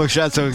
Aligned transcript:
Slušalcev. 0.00 0.52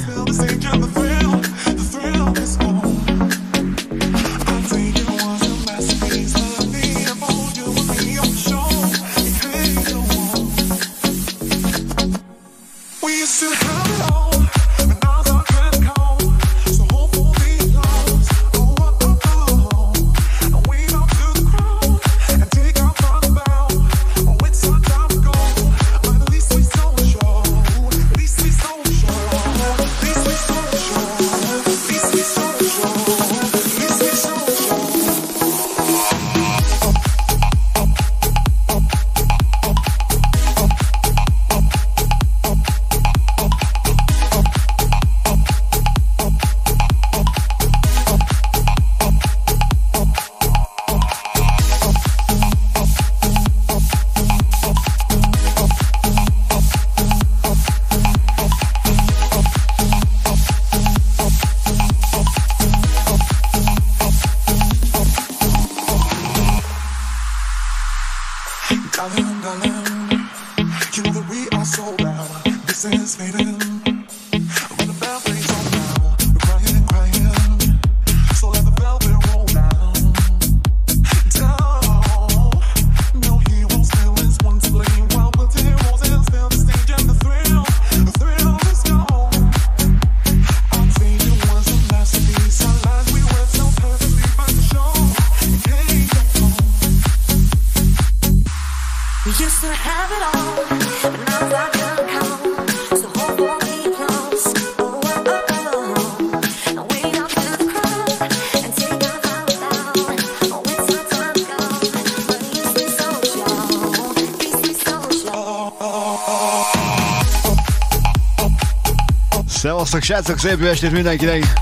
Szevasztok, 119.66 120.02
srácok! 120.02 120.40
szép 120.40 120.60
jó 120.60 120.68
estét 120.68 120.92
mindenkinek! 120.92 121.54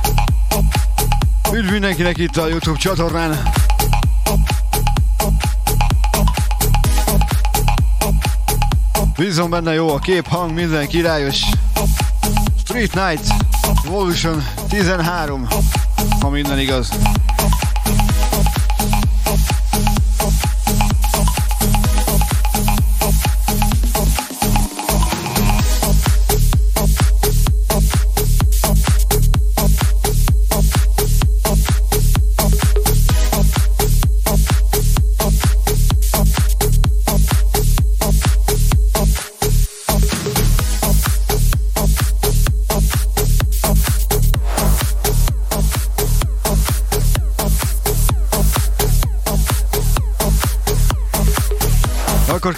Üdv 1.53 1.71
mindenkinek 1.71 2.17
itt 2.17 2.37
a 2.37 2.47
Youtube 2.47 2.77
csatornán! 2.77 3.51
Bízom 9.17 9.49
benne 9.49 9.73
jó 9.73 9.89
a 9.89 9.99
kép, 9.99 10.27
hang, 10.27 10.53
minden 10.53 10.87
királyos! 10.87 11.41
Street 12.63 12.93
Night 12.93 13.33
Evolution 13.85 14.43
13, 14.69 15.47
ha 16.19 16.29
minden 16.29 16.59
igaz. 16.59 16.89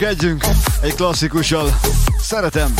Kezdjünk 0.05 0.45
egy 0.81 0.95
klasszikussal. 0.95 1.79
Szeretem. 2.19 2.73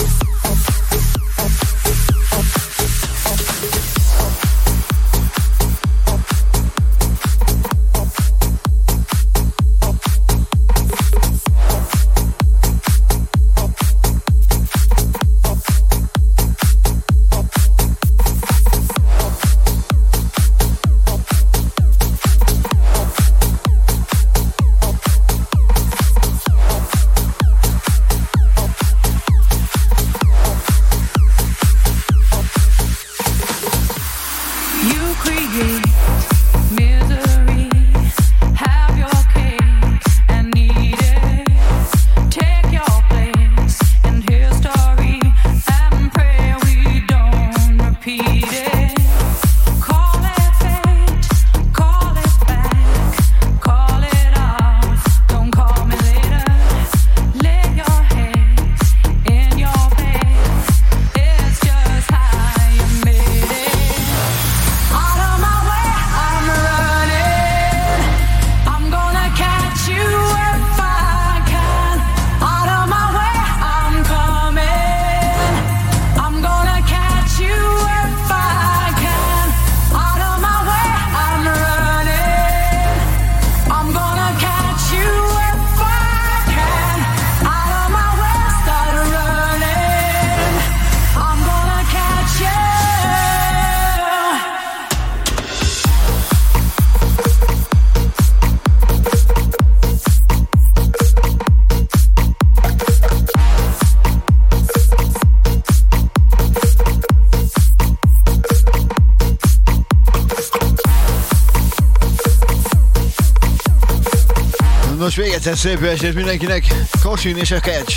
egyszer 115.47 115.71
szép 115.71 115.83
estét 115.83 116.13
mindenkinek, 116.13 116.65
Kosin 117.03 117.37
és 117.37 117.51
a 117.51 117.59
Kecs. 117.59 117.95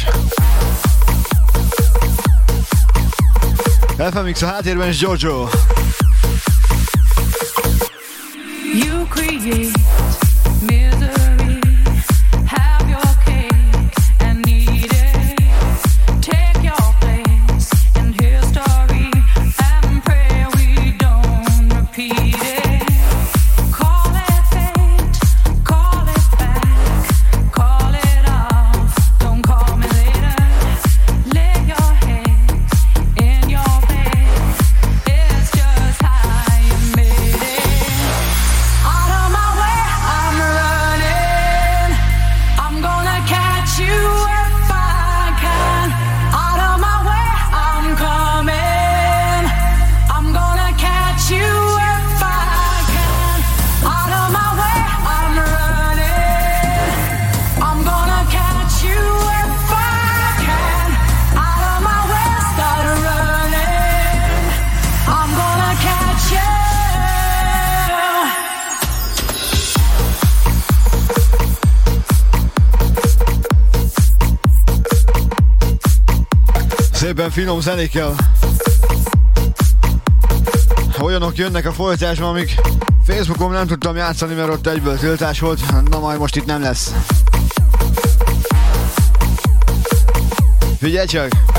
FMX 4.12 4.43
a 4.43 4.47
háttérben 4.47 4.89
és 4.89 5.00
Jojo. 5.00 5.49
You 8.75 9.06
create 9.09 9.98
finom 77.31 77.61
zenékkel. 77.61 78.15
Olyanok 81.00 81.37
jönnek 81.37 81.67
a 81.67 81.73
folytatásban, 81.73 82.29
amik 82.29 82.55
Facebookon 83.06 83.50
nem 83.50 83.67
tudtam 83.67 83.97
játszani, 83.97 84.35
mert 84.35 84.49
ott 84.49 84.67
egyből 84.67 84.99
tiltás 84.99 85.41
volt, 85.41 85.88
na 85.91 85.99
majd 85.99 86.19
most 86.19 86.37
itt 86.37 86.47
nem 86.47 86.62
lesz. 86.62 86.93
Figyelj 90.79 91.06
csak! 91.06 91.58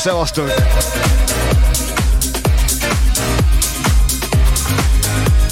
Szevasztok! 0.00 0.52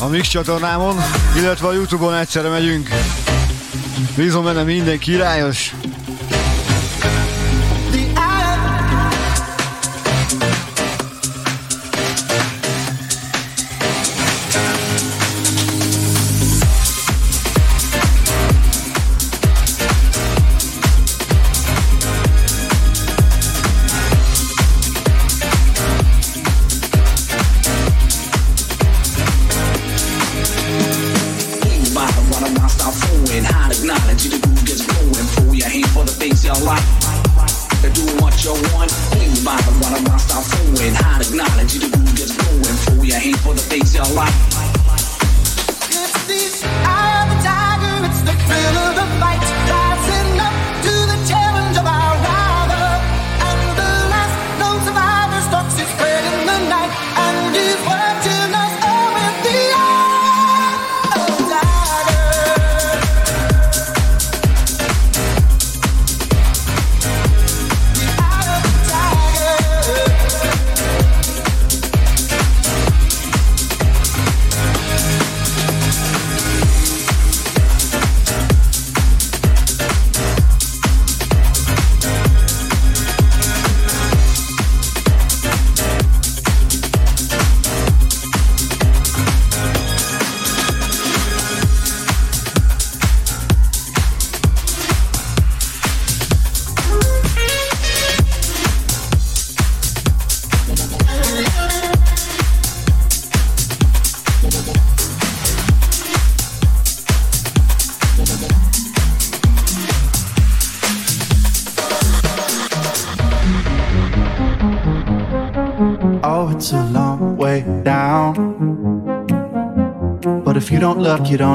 A 0.00 0.06
Mix 0.06 0.28
csatornámon, 0.28 0.96
illetve 1.36 1.66
a 1.66 1.72
Youtube-on 1.72 2.14
egyszerre 2.14 2.48
megyünk. 2.48 2.88
Bízom 4.16 4.44
benne 4.44 4.62
minden 4.62 4.98
királyos. 4.98 5.74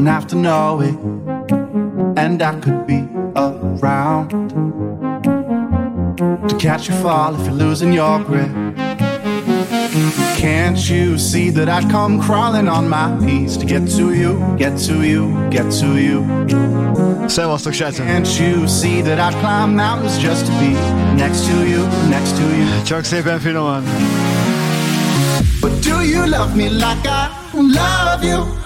Don't 0.03 0.13
have 0.13 0.27
to 0.27 0.35
know 0.35 0.81
it. 0.81 0.95
And 2.17 2.41
I 2.41 2.59
could 2.59 2.85
be 2.85 3.07
around 3.37 4.29
to 6.49 6.57
catch 6.57 6.89
you 6.89 6.95
fall 6.95 7.33
if 7.35 7.45
you're 7.45 7.55
losing 7.55 7.93
your 7.93 8.19
grip. 8.21 8.49
Can't 10.35 10.89
you 10.89 11.17
see 11.17 11.49
that 11.51 11.69
I'd 11.69 11.89
come 11.89 12.21
crawling 12.21 12.67
on 12.67 12.89
my 12.89 13.17
knees 13.17 13.55
to 13.57 13.65
get 13.65 13.87
to 13.91 14.13
you, 14.13 14.55
get 14.57 14.77
to 14.87 15.03
you, 15.03 15.49
get 15.49 15.71
to 15.79 15.97
you? 15.97 16.25
Szevasztok, 17.27 17.73
srácok! 17.73 18.05
Can't 18.05 18.39
you 18.39 18.67
see 18.67 19.01
that 19.01 19.19
I'd 19.19 19.39
climb 19.39 19.75
mountains 19.75 20.17
just 20.17 20.45
to 20.45 20.51
be 20.59 20.73
next 21.15 21.45
to 21.45 21.65
you, 21.67 21.87
next 22.09 22.35
to 22.35 22.43
you? 22.43 22.83
Csak 22.83 23.03
szépen 23.03 23.39
finoman. 23.39 23.83
But 25.61 25.81
do 25.81 26.01
you 26.01 26.25
love 26.25 26.55
me 26.55 26.69
like 26.69 27.07
I 27.07 27.29
love 27.53 28.27
you? 28.27 28.62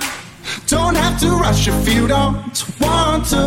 Don't 0.78 0.96
have 0.96 1.20
to 1.22 1.30
rush 1.46 1.68
if 1.68 1.94
you 1.96 2.08
don't 2.08 2.38
want 2.80 3.24
to. 3.34 3.44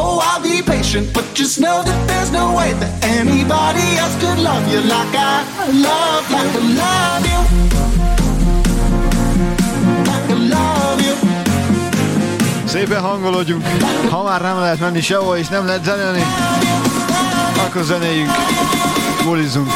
Oh, 0.00 0.14
I'll 0.28 0.42
be 0.42 0.60
patient, 0.74 1.06
but 1.14 1.24
just 1.34 1.56
know 1.58 1.82
that 1.88 2.00
there's 2.08 2.30
no 2.30 2.46
way 2.58 2.70
that 2.82 2.92
anybody 3.02 3.86
else 4.02 4.14
could 4.22 4.38
love 4.48 4.64
you 4.72 4.80
like 4.94 5.14
I 5.14 5.36
love, 5.86 6.24
like 6.36 6.54
I 6.54 6.64
love 6.82 7.24
you. 7.32 7.40
Like 10.10 10.28
I 10.34 10.38
love 10.54 11.00
you. 11.06 11.14
Szépen 12.66 13.00
hangolódjunk. 13.00 13.66
Ha 14.10 14.22
már 14.22 14.40
nem 14.40 14.58
lehet 14.58 14.80
menni 14.80 15.00
sehova 15.00 15.38
és 15.38 15.48
nem 15.48 15.66
lehet 15.66 15.84
zenélni, 15.84 16.22
akkor 17.66 17.82
zenéljünk. 17.82 18.30
Bulizzunk. 19.24 19.70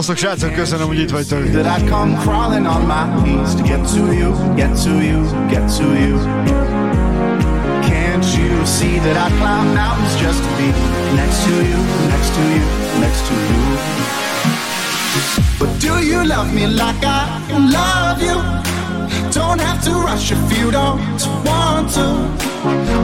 Szevasztok, 0.00 0.28
srácok, 0.28 0.54
köszönöm, 0.54 0.86
hogy 0.86 0.98
itt 0.98 1.10
vagytok. 1.10 1.50
that 1.50 1.78
I'd 1.78 1.88
come 1.88 2.16
crawling 2.16 2.66
on 2.66 2.82
my 2.86 3.22
knees 3.22 3.54
to 3.54 3.62
get 3.62 3.92
to 3.94 4.12
you, 4.12 4.54
get 4.56 4.82
to 4.84 4.90
you, 4.90 5.20
get 5.48 5.76
to 5.76 5.84
you. 5.84 6.16
Can't 7.90 8.24
you 8.38 8.64
see 8.64 8.98
that 8.98 9.16
I'd 9.24 9.34
climb 9.40 9.74
mountains 9.74 10.14
just 10.24 10.42
to 10.44 10.50
be 10.56 10.68
next 11.20 11.44
to 11.44 11.54
you, 11.70 11.78
next 12.14 12.30
to 12.36 12.42
you, 12.54 12.64
next 13.04 13.22
to 13.28 13.34
you? 13.48 13.60
But 15.58 15.70
do 15.80 15.94
you 16.10 16.24
love 16.24 16.48
me 16.54 16.66
like 16.66 17.04
I 17.04 17.20
love 17.78 18.22
you? 18.22 18.36
Don't 19.32 19.60
have 19.60 19.84
to 19.84 19.92
rush 19.92 20.32
if 20.32 20.58
you 20.58 20.70
don't 20.70 20.98
want 21.44 21.92
to. 21.94 22.06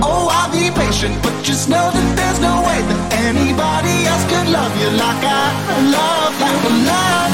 Oh, 0.03 0.29
I'll 0.31 0.51
be 0.51 0.71
patient, 0.71 1.15
but 1.23 1.35
just 1.43 1.69
know 1.69 1.91
that 1.91 2.17
there's 2.19 2.41
no 2.41 2.55
way 2.67 2.79
that 2.89 3.01
anybody 3.29 4.07
else 4.11 4.25
could 4.31 4.49
love 4.51 4.73
you 4.81 4.91
like 4.91 5.23
I 5.23 5.47
love, 5.97 6.26
like 6.69 6.77
I 6.79 6.85
love 6.85 7.26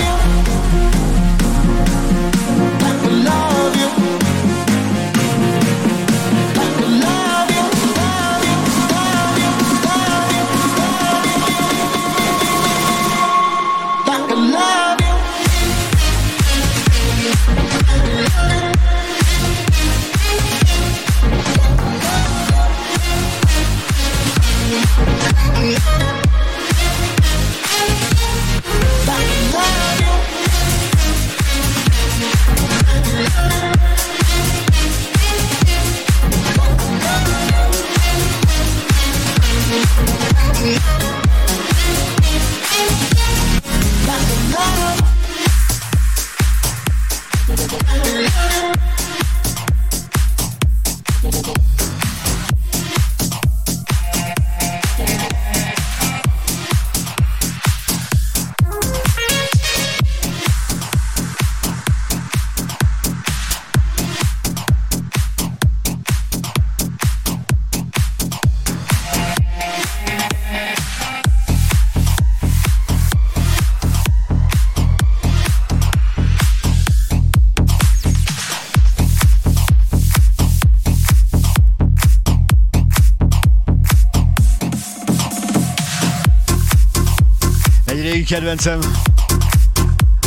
kedvencem. 88.32 88.80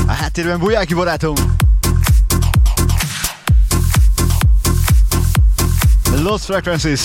A 0.07 0.11
háttérben 0.11 0.59
Bujáki 0.59 0.93
barátom. 0.93 1.35
Lost 6.23 6.43
Frequencies 6.43 7.01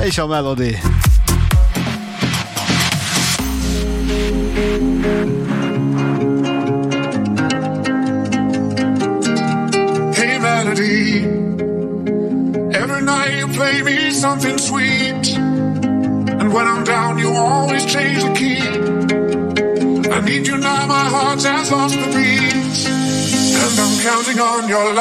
és 0.00 0.18
a 0.18 0.26
Melody. 0.26 0.78
Hey 10.12 10.38
melody, 10.38 11.24
every 12.70 13.02
night 13.02 13.38
you 13.38 13.48
play 13.48 13.82
me 13.82 14.10
something 14.10 14.58
sweet, 14.58 15.36
and 16.38 16.52
when 16.52 16.66
I'm 16.66 16.84
down 16.84 17.18
you 17.18 17.34
always 17.34 17.84
change 17.84 18.22
the 18.22 18.32
key. 18.32 18.95
I 20.16 20.20
need 20.20 20.46
you 20.46 20.56
now, 20.56 20.86
my 20.86 21.04
heart 21.10 21.42
has 21.42 21.70
lost 21.70 21.94
the 21.94 22.06
beat, 22.06 22.88
and 23.60 23.78
I'm 23.78 24.00
counting 24.00 24.40
on 24.40 24.66
your 24.66 24.94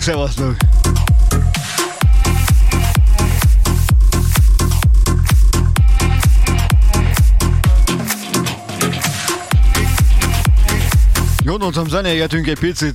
jookse 0.00 0.16
vastu. 0.16 0.54
Jón 11.44 11.62
und 11.62 11.78
am 11.78 11.90
Sanne, 11.90 12.14
ja, 12.14 12.28
dünke 12.28 12.54
Pizza. 12.54 12.86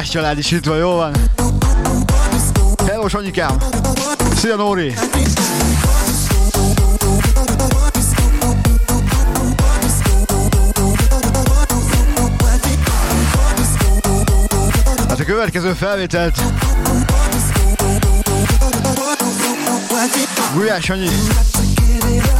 András 0.00 0.14
család 0.14 0.38
is 0.38 0.50
itt 0.50 0.64
van, 0.64 0.78
jó 0.78 0.90
van? 0.90 1.14
Hello, 2.86 3.06
anyukám! 3.12 3.56
Szia, 4.34 4.56
Nóri! 4.56 4.94
Hát 15.08 15.20
a 15.20 15.24
következő 15.24 15.72
felvételt 15.72 16.42
Gulyás 20.54 20.90
Anyi 20.90 21.08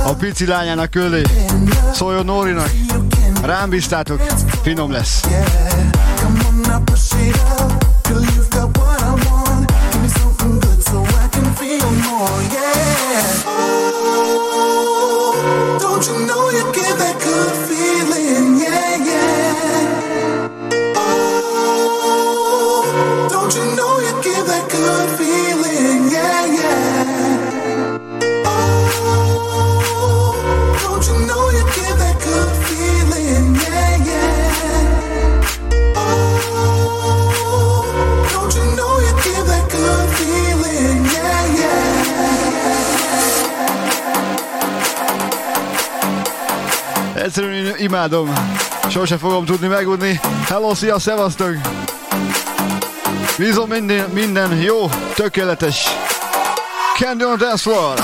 a 0.05 0.15
pici 0.15 0.47
lányának 0.47 0.91
küldé. 0.91 1.23
Szóljon 1.93 2.25
Nórinak. 2.25 2.71
Rám 3.43 3.71
bíztátok, 3.71 4.23
finom 4.63 4.91
lesz. 4.91 5.25
Yeah. 5.31 5.90
She 7.13 7.33
does. 7.33 7.60
Imádom. 47.81 48.33
Sose 48.89 49.19
fogom 49.19 49.45
tudni 49.45 49.67
megudni. 49.67 50.21
Hello, 50.49 50.75
szia, 50.75 50.99
szevasztok! 50.99 51.57
Bízom 53.39 53.69
minden, 53.69 54.11
minden 54.11 54.61
jó, 54.61 54.89
tökéletes. 55.15 55.89
Candy 56.99 57.25
on 57.25 57.39
dance 57.39 57.57
floor. 57.57 57.95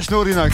Gulyás 0.00 0.06
Nórinak 0.08 0.50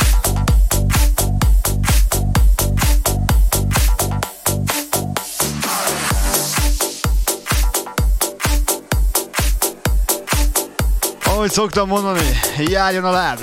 Ahogy 11.25 11.51
szoktam 11.51 11.89
mondani, 11.89 12.21
járjon 12.59 13.05
a 13.05 13.11
láb! 13.11 13.39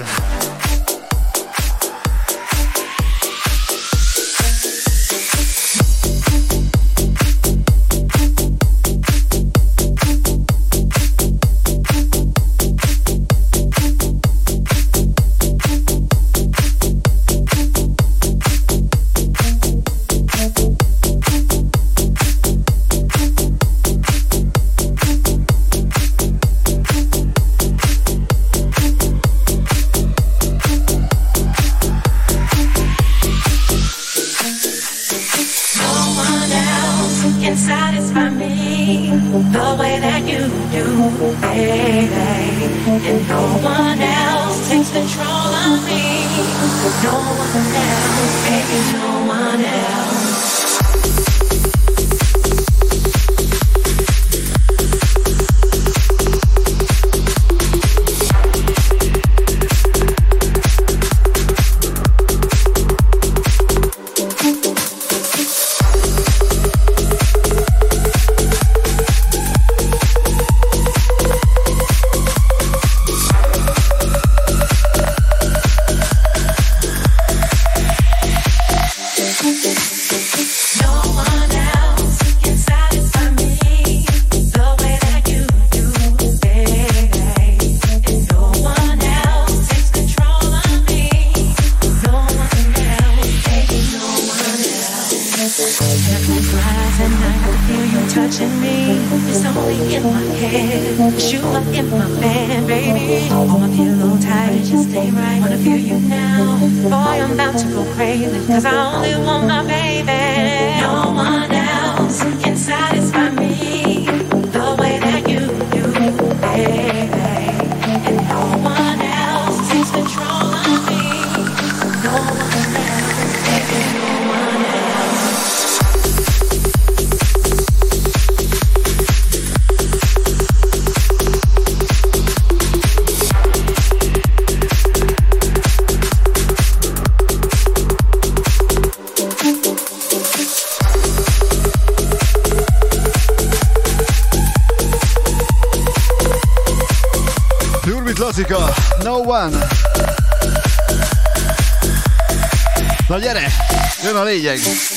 Lényeg. 154.33 154.92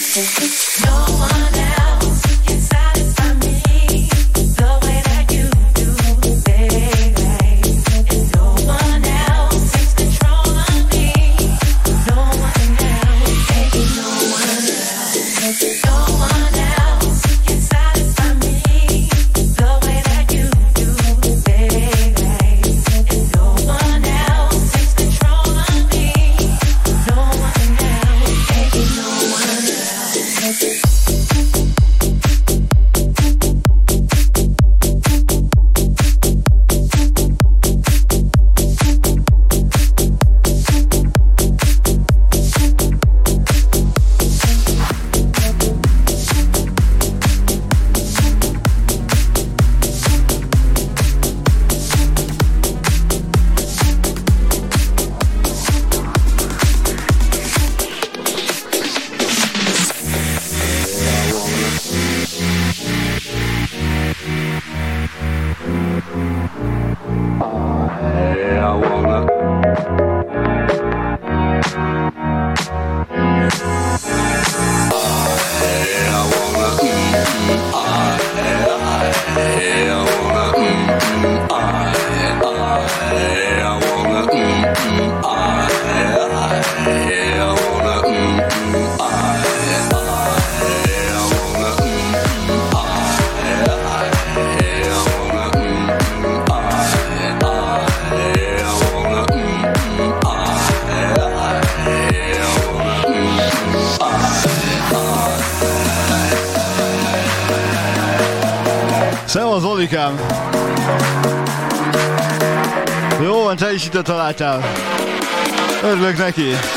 Örülök 116.36 116.75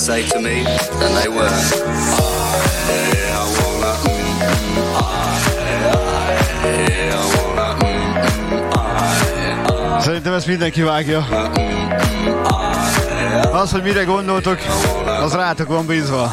say 0.00 0.26
to 0.26 0.40
me, 0.40 0.64
and 0.64 1.14
they 1.14 1.28
were, 1.28 1.50
Szerintem 10.00 10.32
ezt 10.32 10.46
mindenki 10.46 10.82
vágja. 10.82 11.26
Az, 13.52 13.70
hogy 13.70 13.82
mire 13.82 14.04
gondoltok, 14.04 14.58
az 15.22 15.32
rátok 15.32 15.68
van 15.68 15.86
bízva. 15.86 16.32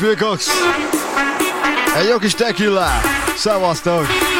Wilcox. 0.00 0.48
Egy 1.96 2.08
jó 2.08 2.18
kis 2.18 2.34
tequila. 2.34 3.00
Szevasztok! 3.36 4.39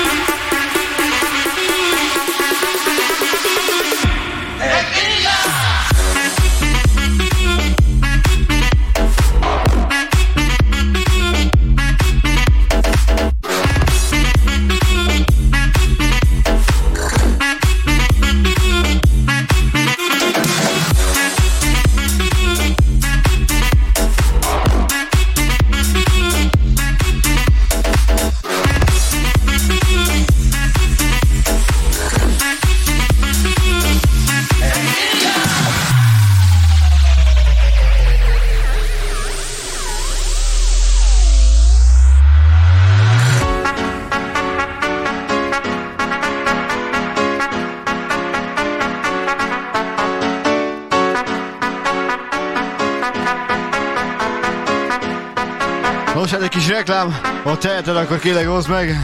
Reklám, 56.90 57.20
ha 57.42 57.58
teheted, 57.58 57.96
akkor 57.96 58.18
kérlek 58.18 58.48
hozd 58.48 58.68
meg. 58.68 58.98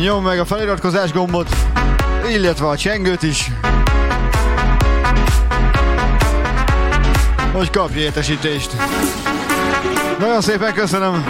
Nyom 0.00 0.24
meg 0.24 0.38
a 0.38 0.44
feliratkozás 0.44 1.12
gombot, 1.12 1.48
illetve 2.30 2.68
a 2.68 2.76
csengőt 2.76 3.22
is. 3.22 3.50
Hogy 7.52 7.70
kapj 7.70 7.98
értesítést. 7.98 8.72
Nagyon 10.18 10.40
szépen 10.40 10.72
köszönöm. 10.72 11.24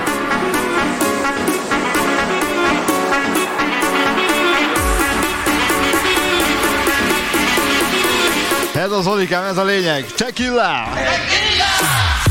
Ez 8.85 8.91
az 8.91 9.07
Olikám, 9.07 9.45
ez 9.45 9.57
a 9.57 9.65
lényeg. 9.65 10.07
Tequila! 10.07 10.89
Tequila! 10.95 12.24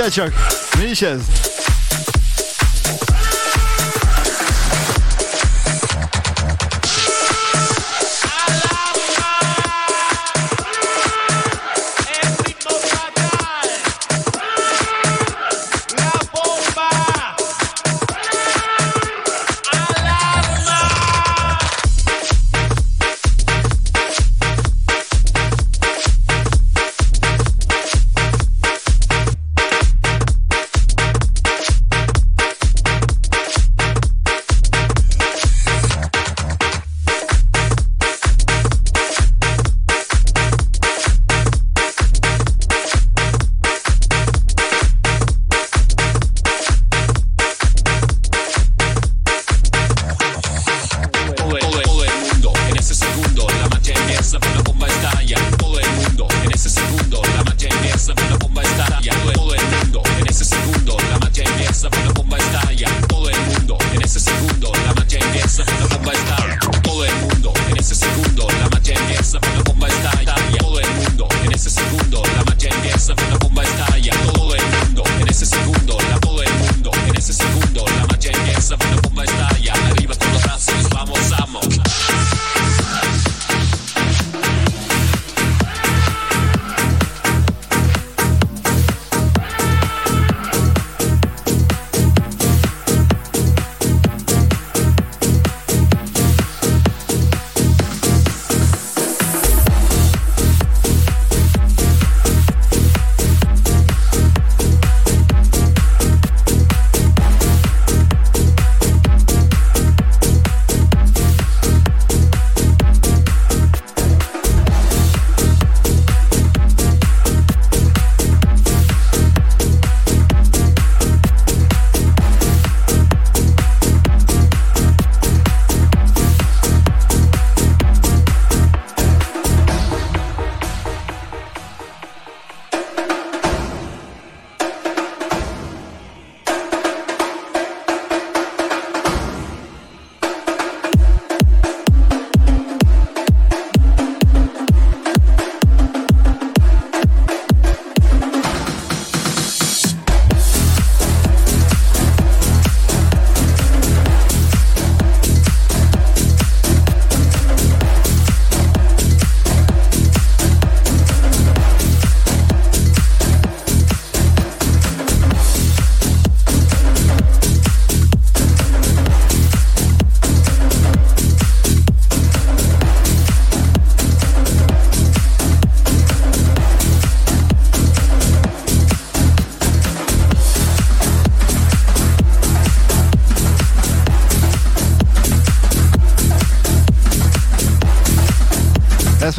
Na 0.00 0.06
akkor 0.06 0.12
figyelj 0.12 0.30
csak, 0.30 0.78
mi 0.78 0.84
is 0.84 1.02
ez? 1.02 1.49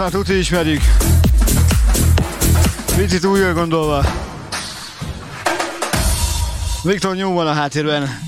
Már 0.02 0.12
tuti 0.12 0.38
ismerjük. 0.38 0.82
Picit 2.95 3.26
újra 3.26 3.54
gondolva. 3.54 4.06
Viktor 6.84 7.16
Newman 7.16 7.47
a 7.47 7.54
háttérben. 7.54 8.20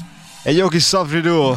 Egy 0.43 0.57
jó 0.57 0.67
kis 0.67 0.83
szafri 0.83 1.19
duo. 1.19 1.55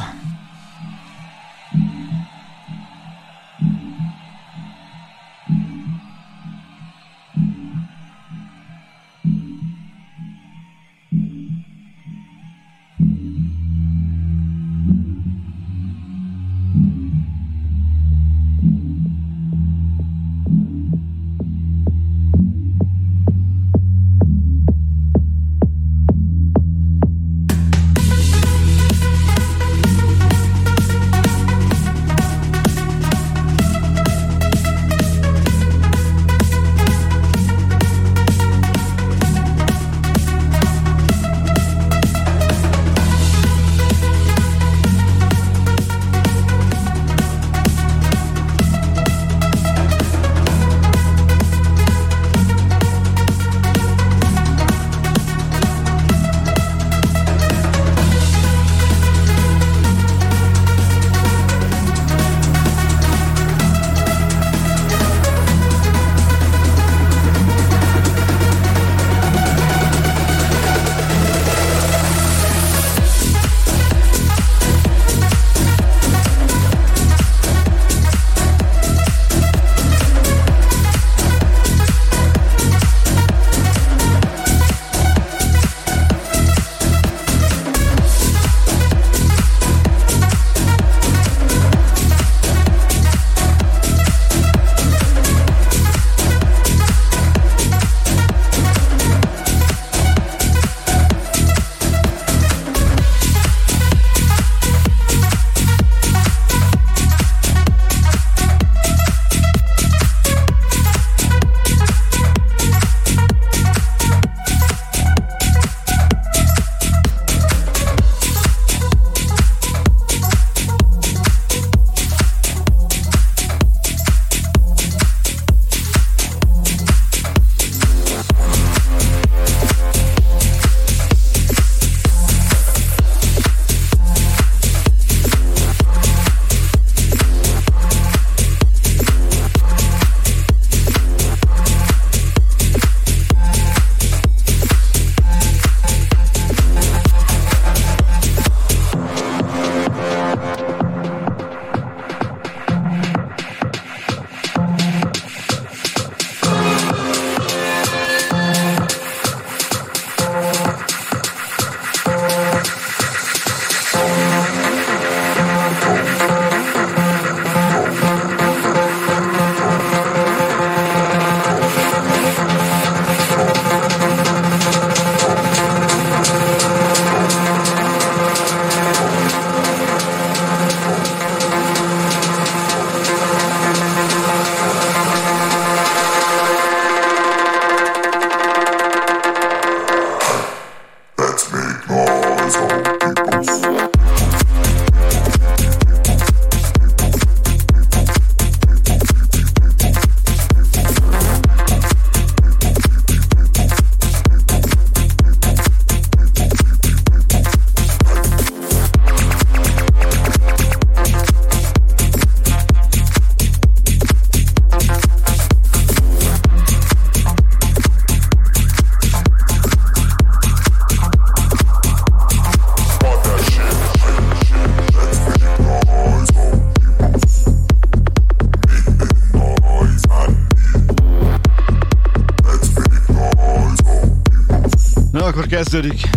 Kezdődik. 235.70 236.08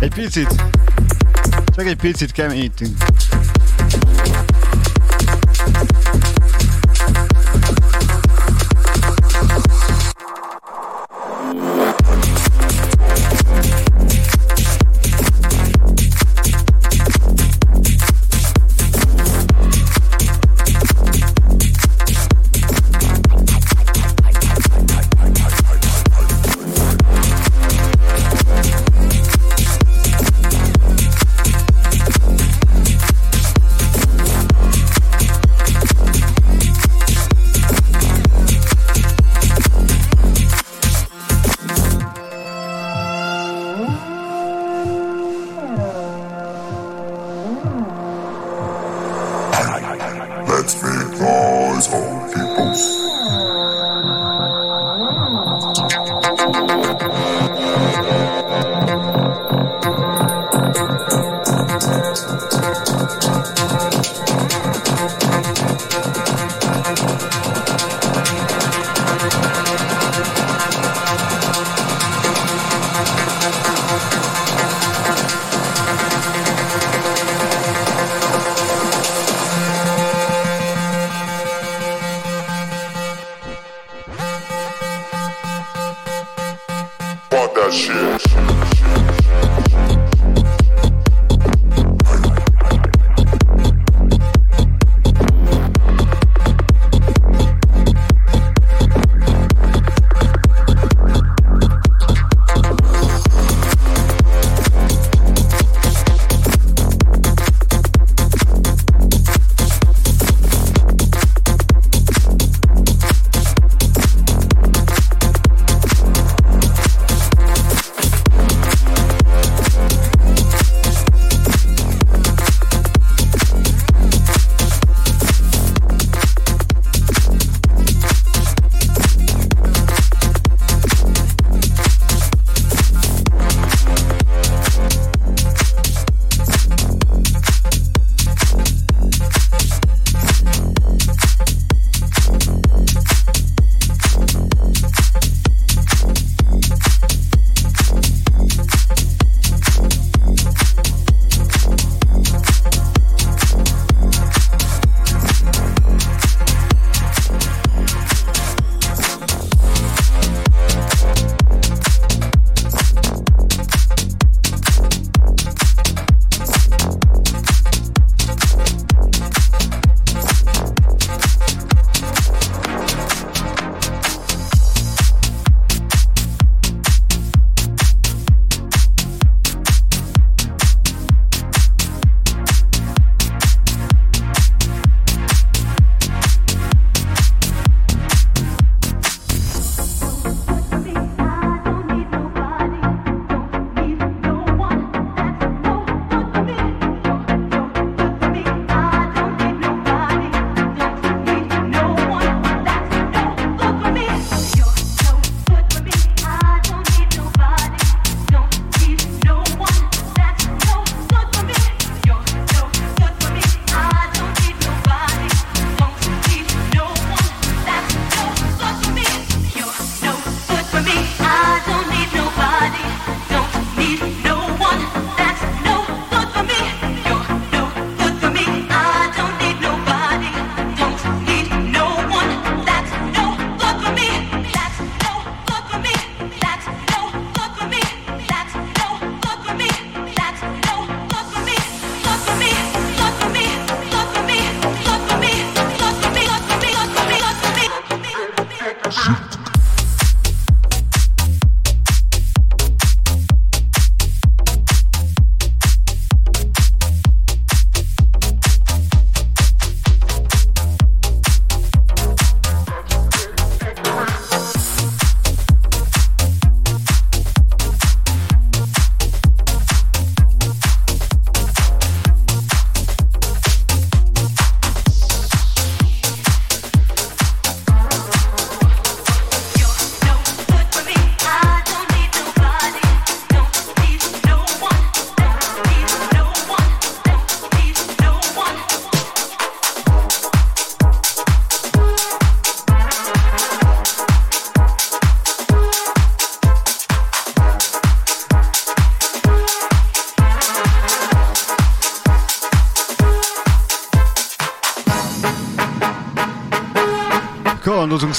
Egy 0.00 0.14
picit, 0.14 0.54
csak 1.74 1.86
egy 1.86 1.96
picit 1.96 2.32
keményítünk. 2.32 3.09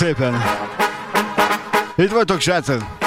Szépen. 0.02 0.42
Itt 1.96 2.12
vagytok, 2.12 2.40
srácok? 2.40 3.01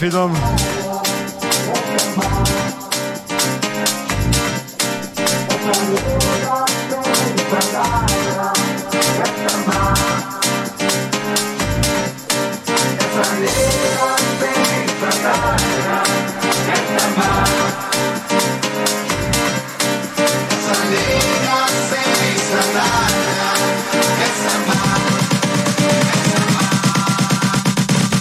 Finom! 0.00 0.32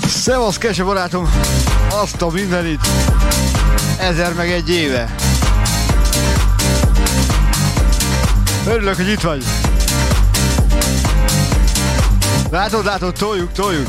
Szevasz, 0.07 0.57
kese 0.57 0.83
barátom! 0.83 1.58
Azt 2.01 2.21
a 2.21 2.29
mindenit! 2.29 2.79
Ezer 3.97 4.33
meg 4.33 4.51
egy 4.51 4.69
éve! 4.69 5.15
Örülök, 8.65 8.95
hogy 8.95 9.07
itt 9.07 9.21
vagy! 9.21 9.43
Látod, 12.49 12.85
látod, 12.85 13.13
toljuk, 13.13 13.51
toljuk! 13.51 13.87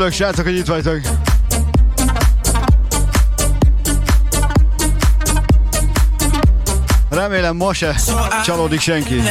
Örülök, 0.00 0.18
srácok, 0.18 0.44
hogy 0.44 0.56
itt 0.56 0.66
vagytok. 0.66 1.00
Remélem 7.08 7.56
ma 7.56 7.72
se 7.72 7.96
csalódik 8.44 8.80
senki. 8.80 9.22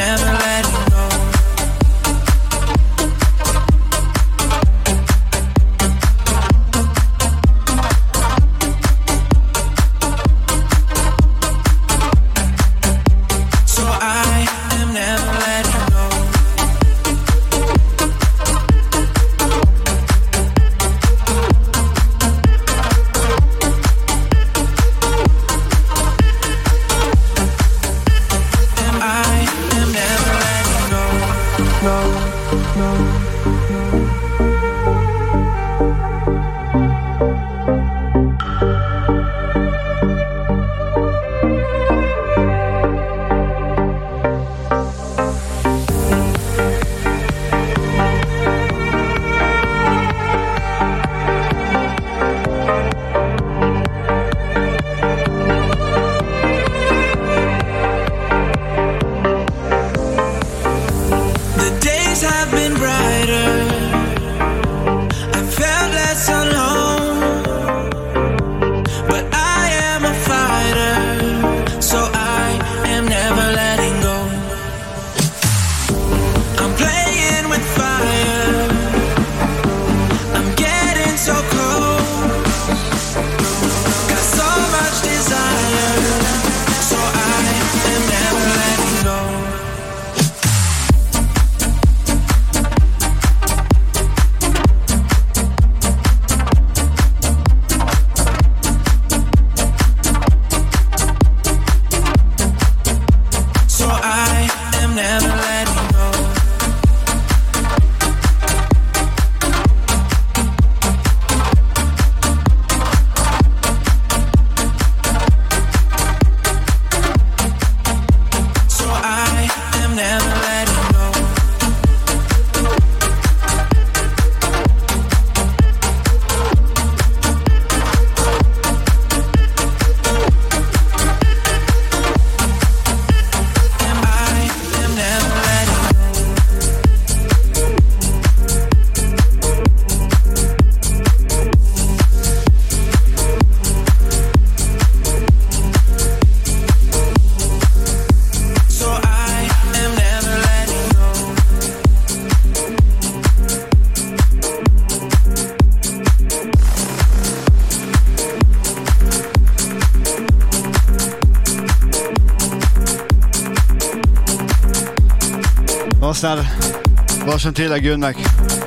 Tényleg 167.60 167.84
jönnek 167.84 168.18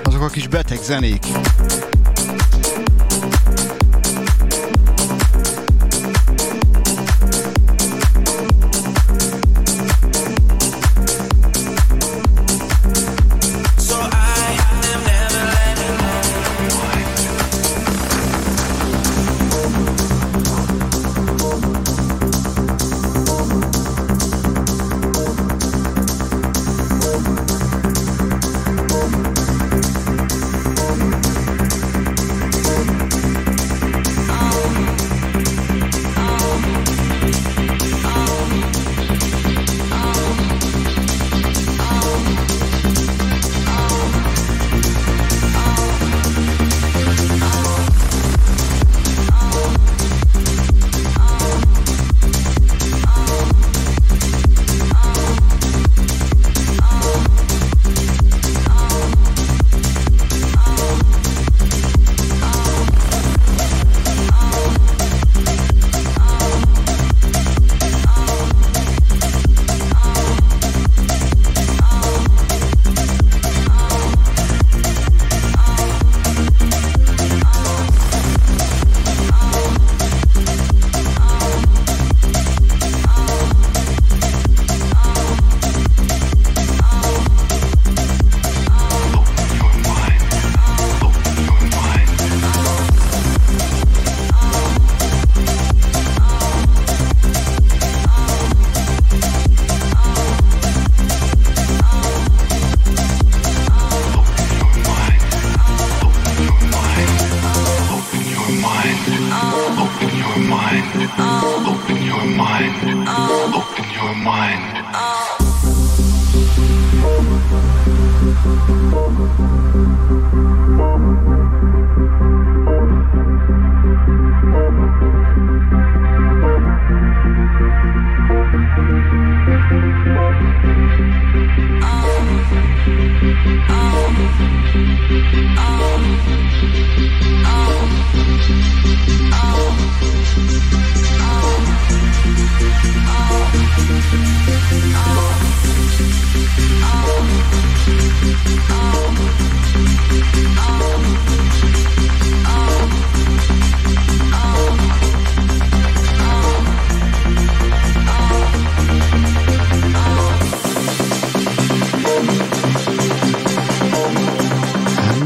azok 0.02 0.22
a 0.22 0.28
kis 0.28 0.48
beteg 0.48 0.78
zenék. 0.82 1.21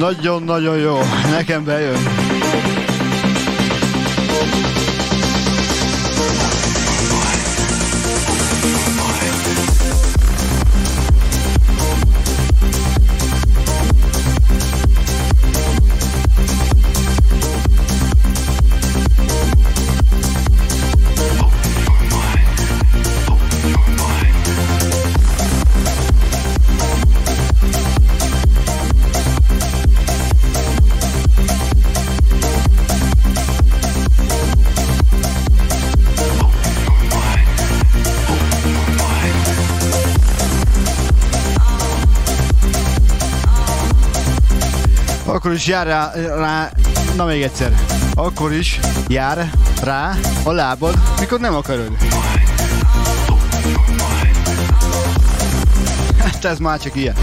Nagyon-nagyon 0.07 0.77
jó. 0.77 0.99
Nekem 1.31 1.65
bejön. 1.65 2.16
Is 45.57 45.67
jár 45.67 45.87
rá, 45.87 46.13
rá, 46.15 46.71
na 47.17 47.25
még 47.25 47.43
egyszer, 47.43 47.73
akkor 48.15 48.53
is 48.53 48.79
jár 49.09 49.51
rá 49.83 50.17
a 50.43 50.53
lábad, 50.53 50.95
mikor 51.21 51.41
nem 51.41 51.55
akarod. 51.55 51.97
Hát 56.19 56.45
ez 56.45 56.59
már 56.59 56.81
csak 56.81 56.95
ilyen. 56.95 57.15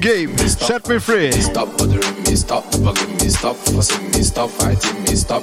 Game, 0.00 0.36
set 0.38 0.88
me 0.88 0.98
free. 0.98 1.30
Stop 1.32 1.76
bothering 1.76 2.22
me, 2.24 2.34
stop 2.34 2.64
bugging 2.80 3.20
me, 3.20 3.28
stop 3.28 3.56
fussing 3.56 4.04
me, 4.12 4.22
stop 4.22 4.50
fighting 4.50 5.02
me, 5.04 5.14
stop. 5.14 5.42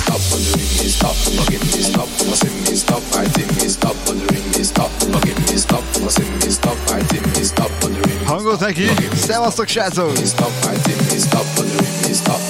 Stop 0.00 0.20
bothering 0.30 0.70
me, 0.76 0.86
stop 0.90 1.14
bugging 1.36 1.64
me, 1.70 1.82
stop 1.82 2.08
fussing 2.18 2.56
me, 2.64 2.74
stop 2.74 3.00
fighting 3.14 3.46
me, 3.56 3.68
stop 3.68 3.94
bothering 4.04 4.44
me, 4.52 4.62
stop 4.64 4.90
bugging 5.06 5.38
me, 5.46 5.56
stop 5.56 5.82
fussing 5.94 6.32
me, 6.38 6.50
stop 6.50 6.76
fighting 6.88 7.22
me, 7.32 7.42
stop 7.44 7.70
bothering 7.80 8.18
me. 8.20 8.26
Hangot 8.26 8.60
neki, 8.60 8.88
szevasztok 9.26 9.68
srácok! 9.68 10.16
Stop 10.24 10.50
fighting 10.50 11.00
me, 11.12 11.18
stop 11.18 11.46
bothering 11.56 11.94
me, 12.02 12.12
stop 12.14 12.49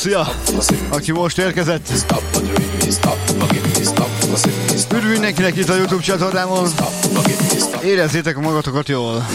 szia! 0.00 0.28
Aki 0.88 1.12
most 1.12 1.38
érkezett. 1.38 1.88
Üdv 4.94 5.06
mindenkinek 5.06 5.56
itt 5.56 5.68
a 5.68 5.76
Youtube 5.76 6.02
csatornámon. 6.02 6.68
Érezzétek 7.82 8.36
magatokat 8.36 8.88
jól. 8.88 9.26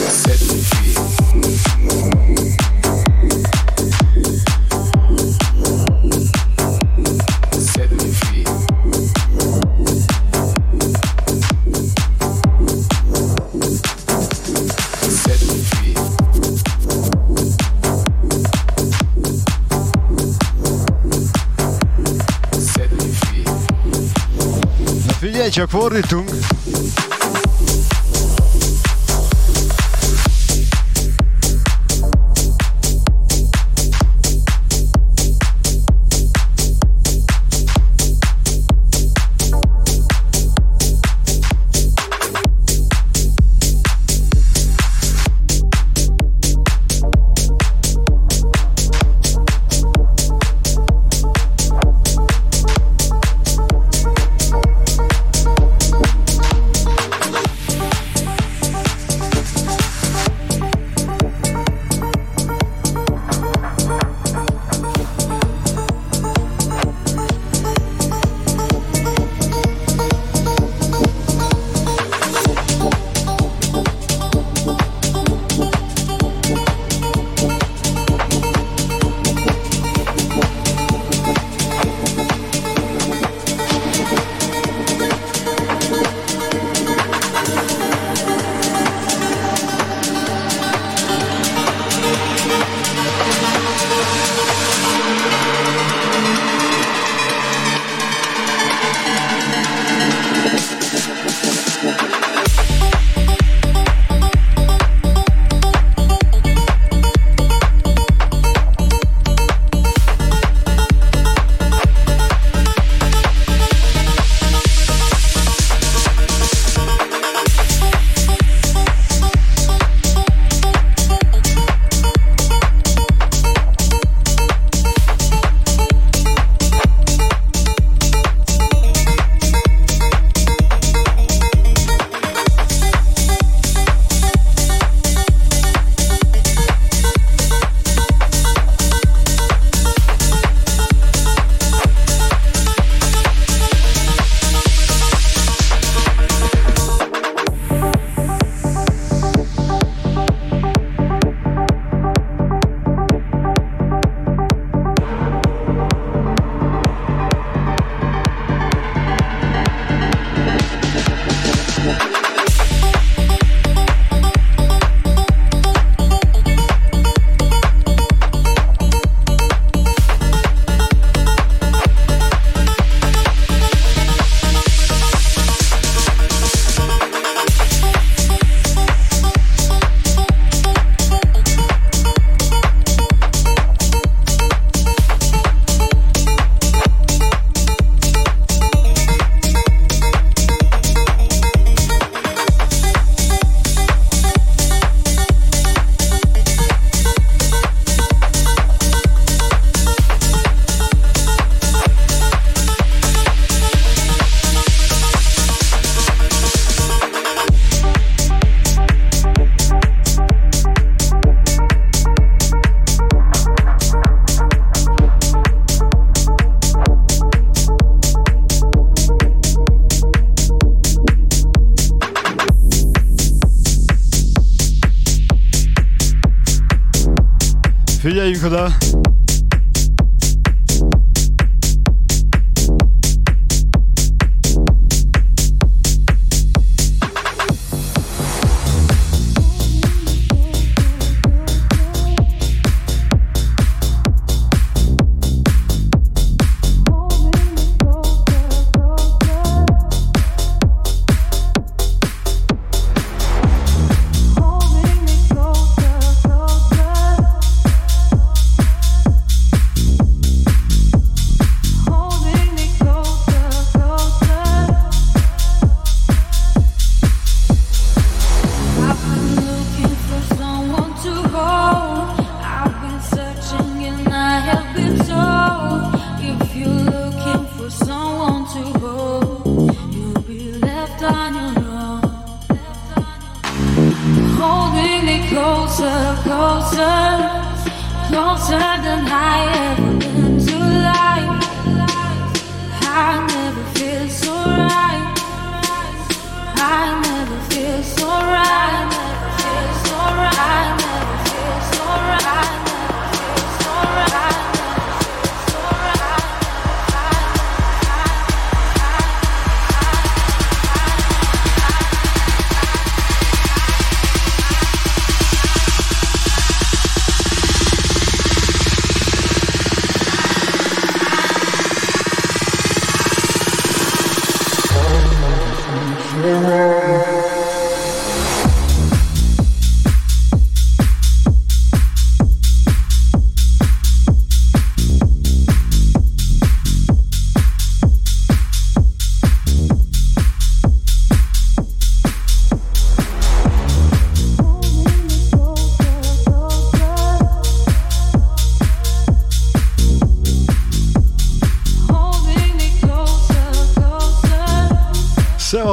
Csak, 25.56 25.70
fordítunk. 25.70 26.55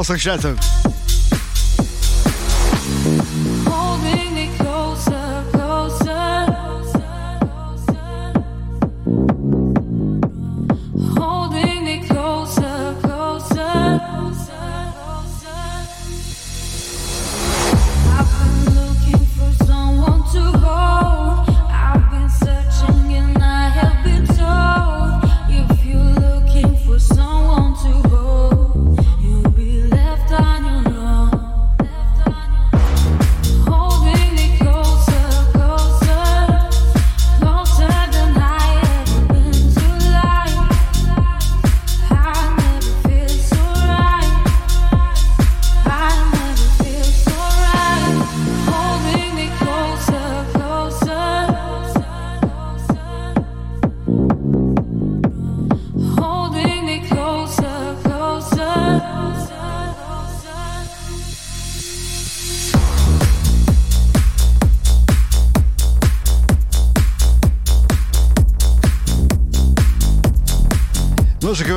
Szevasztok, 0.02 0.18
srácok! 0.18 0.71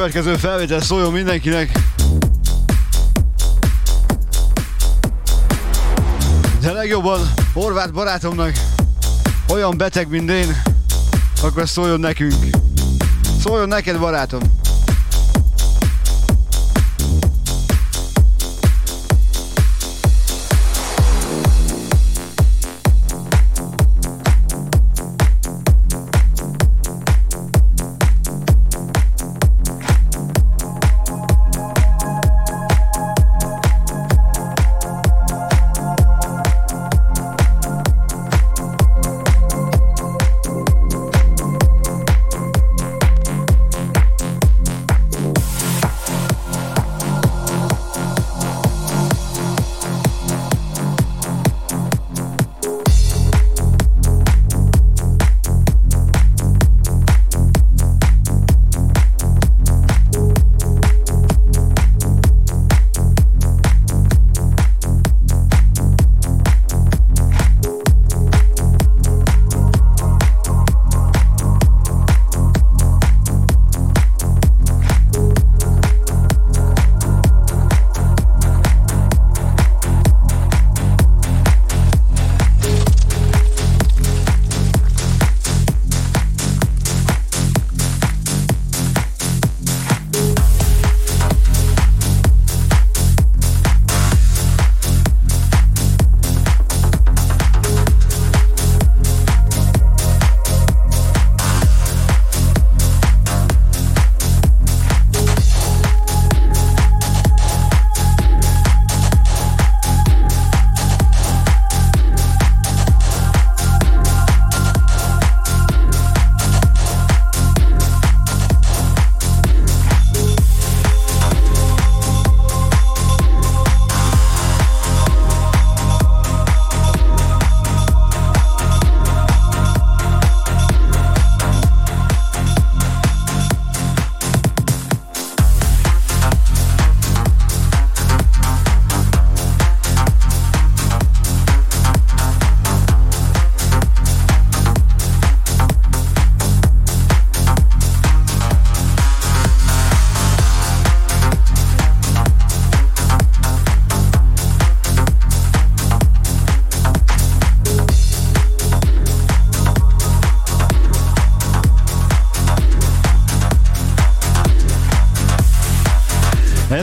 Következő 0.05 0.35
felvétel 0.37 0.81
szóljon 0.81 1.11
mindenkinek. 1.11 1.71
De 6.61 6.71
legjobban 6.71 7.19
horvát 7.53 7.93
barátomnak 7.93 8.51
olyan 9.49 9.77
beteg, 9.77 10.09
mint 10.09 10.29
én, 10.29 10.61
akkor 11.41 11.69
szóljon 11.69 11.99
nekünk. 11.99 12.33
Szóljon 13.41 13.67
neked, 13.67 13.99
barátom! 13.99 14.54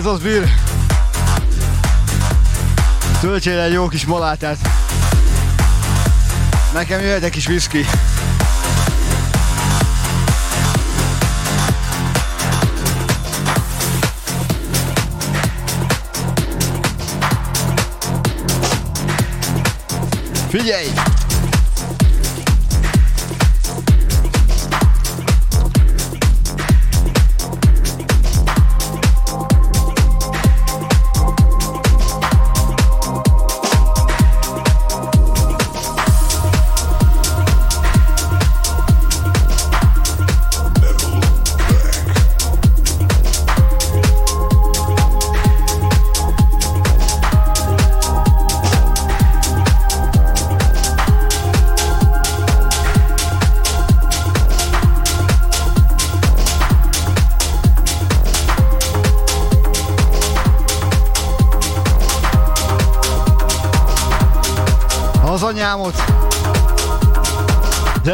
Ez 0.03 0.09
az 0.09 0.19
bír. 0.19 0.49
Töltsél 3.21 3.61
egy 3.61 3.73
jó 3.73 3.89
kis 3.89 4.07
malátát. 4.07 4.57
Nekem 6.73 7.01
jöhet 7.01 7.23
egy 7.23 7.31
kis 7.31 7.49
whisky. 7.49 7.85
Figyelj! 20.49 20.87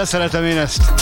Szeretem 0.08 0.44
én 0.44 0.58
ezt. 0.58 0.97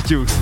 Deluxe. 0.00 0.41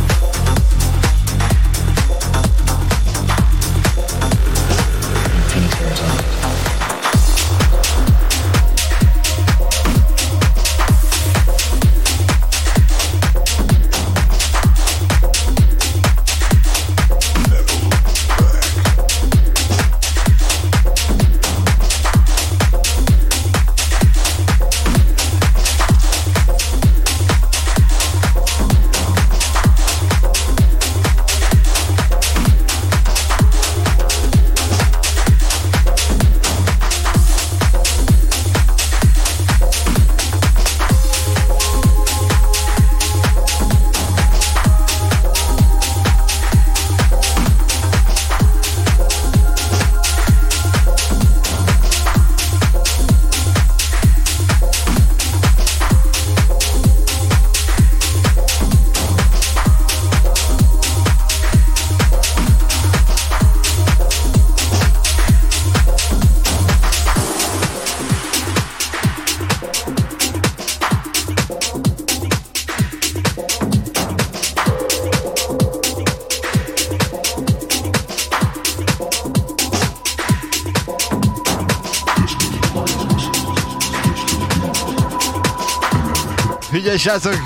Fordítjuk. 86.91 87.23
srácok, 87.23 87.41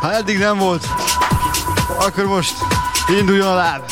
ha 0.00 0.12
eddig 0.12 0.38
nem 0.38 0.58
volt, 0.58 0.86
akkor 1.98 2.24
most 2.24 2.54
induljon 3.18 3.46
a 3.46 3.54
láb. 3.54 3.82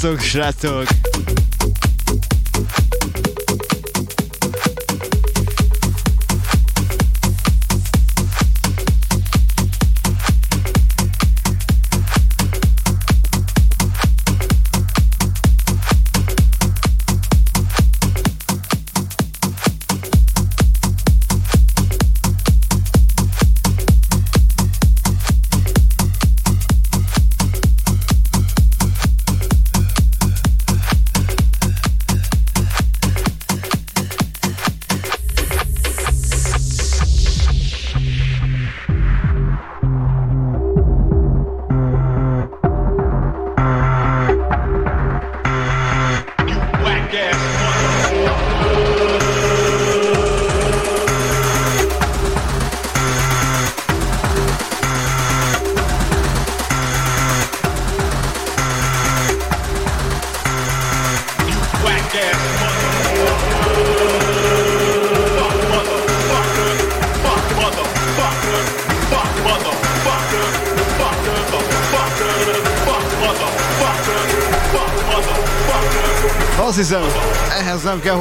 Szevasztok, 0.00 0.20
srácok! 0.26 1.09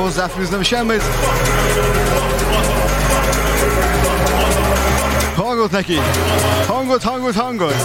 Hozzáfűznöm 0.10 0.64
semmit. 0.64 1.04
Hangot 5.36 5.72
neki! 5.72 6.00
Hangot, 6.68 7.04
hangot, 7.04 7.36
hangot! 7.36 7.76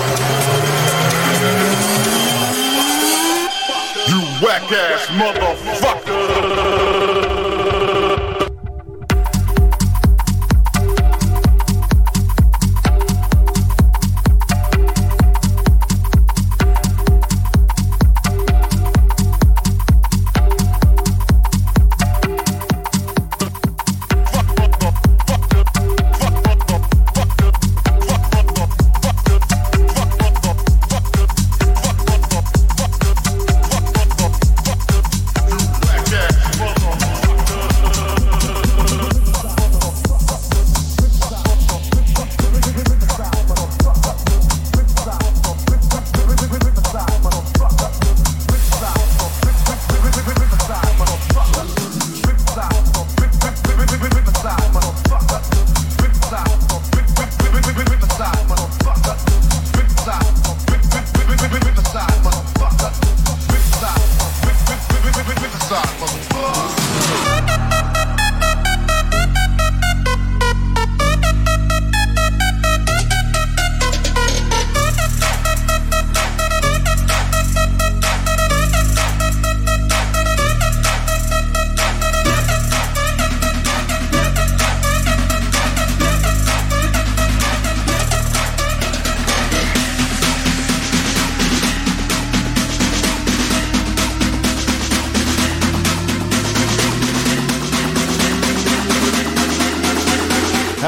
You 4.07 4.21
whack 4.41 4.71
ass 4.71 5.09
motherfucker! 5.17 5.74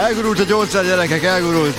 Elgurult 0.06 0.40
a 0.40 0.44
gyógyszer, 0.44 0.84
gyerekek, 0.84 1.22
elgurult. 1.22 1.76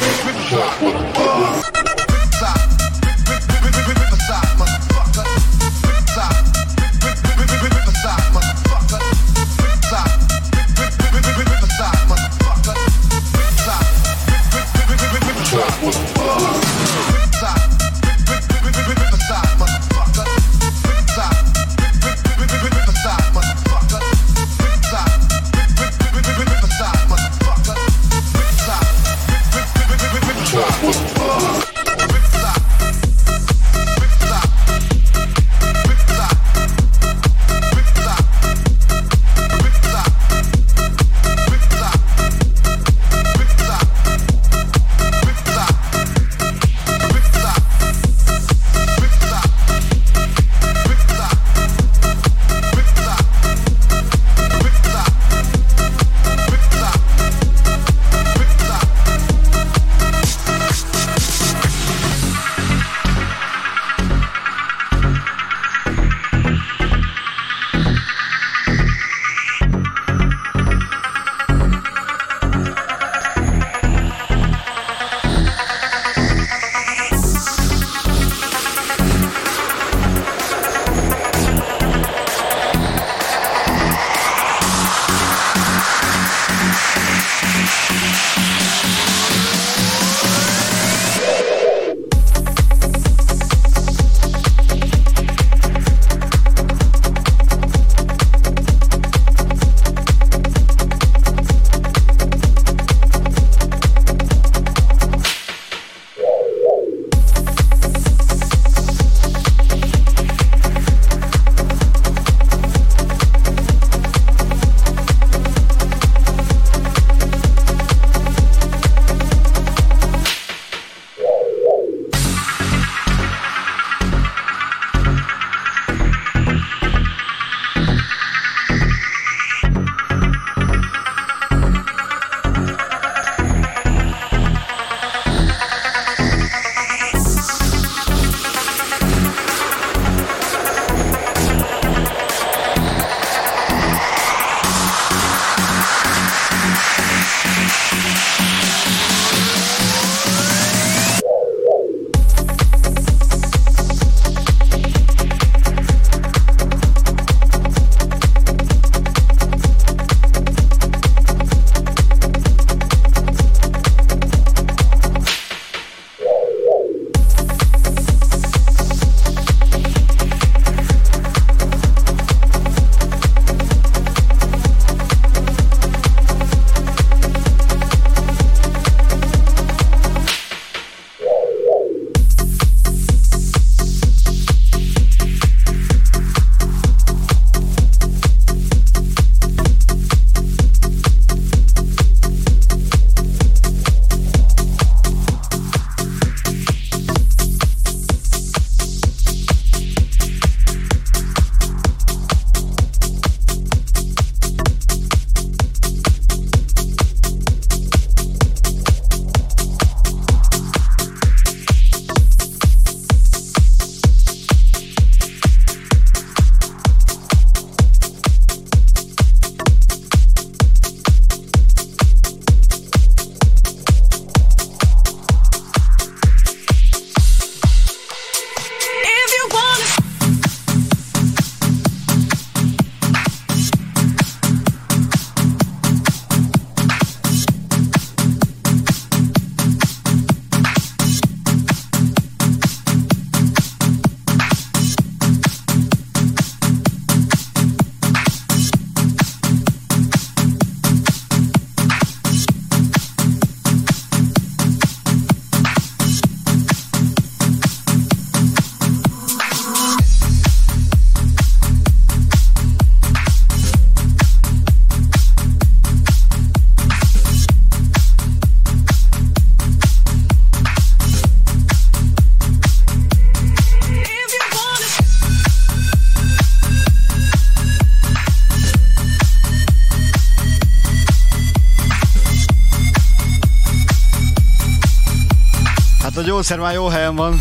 Gyógyszer 286.37 286.59
már 286.59 286.73
jó 286.73 286.87
helyen 286.87 287.15
van. 287.15 287.39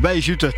Be 0.00 0.14
is 0.14 0.28
ütött. 0.28 0.54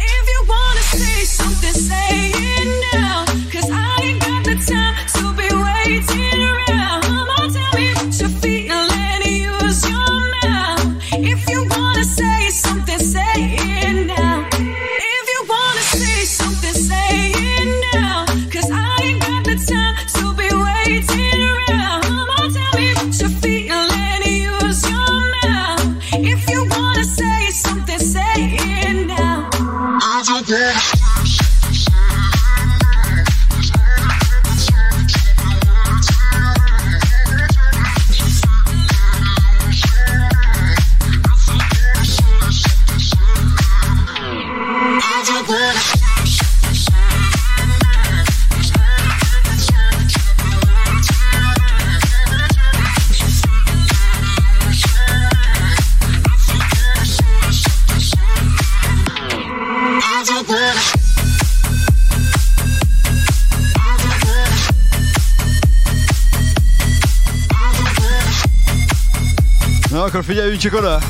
Chicona. 70.61 71.10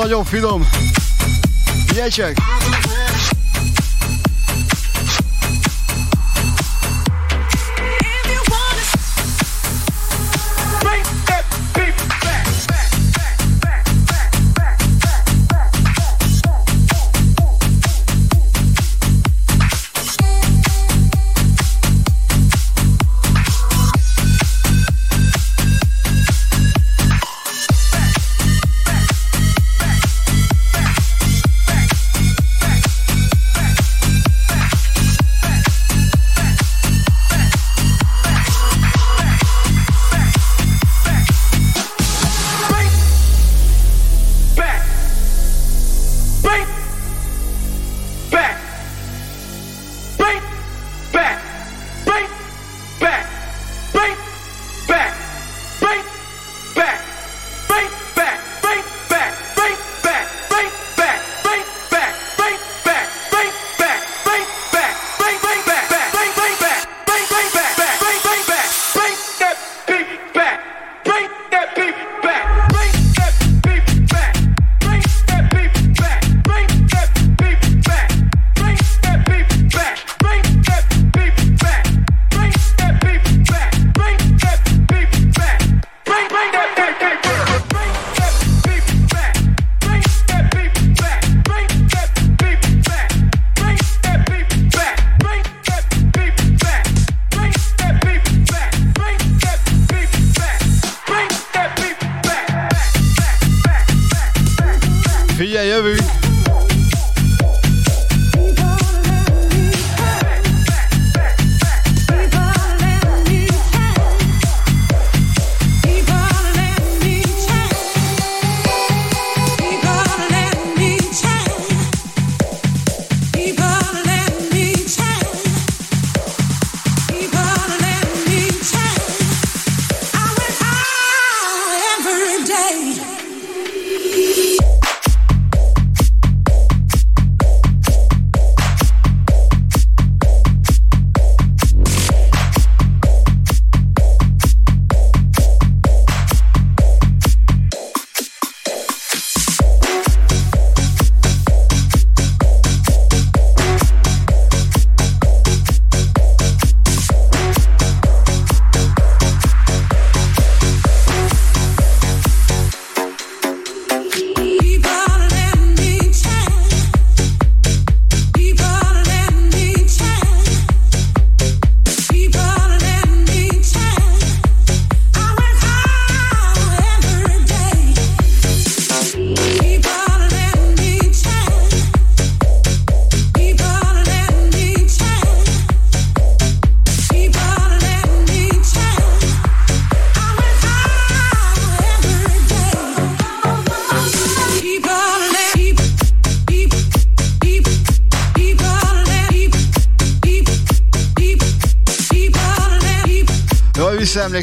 Nagyon-nagyon 0.00 0.24
finom. 0.24 0.68
Figyelj 1.86 2.10
csak! 2.10 2.32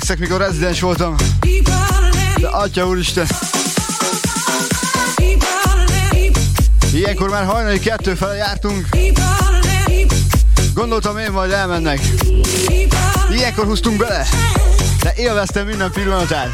Emlékszek, 0.09 0.29
mikor 0.29 0.47
rezidens 0.47 0.79
voltam. 0.79 1.15
De 2.39 2.47
atya 2.47 2.88
úristen. 2.88 3.27
Ilyenkor 6.93 7.29
már 7.29 7.45
hajnali 7.45 7.79
kettő 7.79 8.15
fele 8.15 8.34
jártunk. 8.34 8.88
Gondoltam 10.73 11.17
én 11.17 11.31
majd 11.31 11.51
elmennek. 11.51 11.99
Ilyenkor 13.31 13.65
húztunk 13.65 13.97
bele. 13.97 14.27
De 15.01 15.13
élveztem 15.15 15.67
minden 15.67 15.91
pillanatát. 15.91 16.49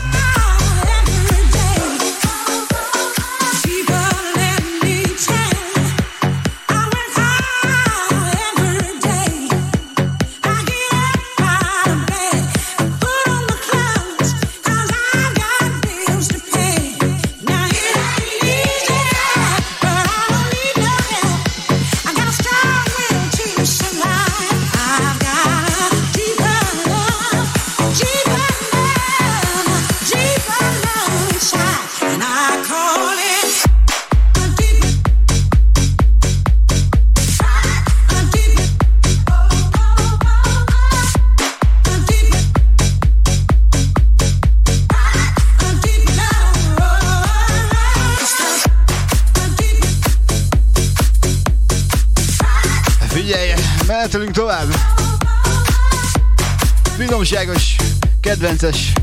Figyelj, 53.13 53.53
mehetünk 53.87 54.31
tovább. 54.31 54.73
Finomságos, 56.97 57.75
kedvences 58.21 58.93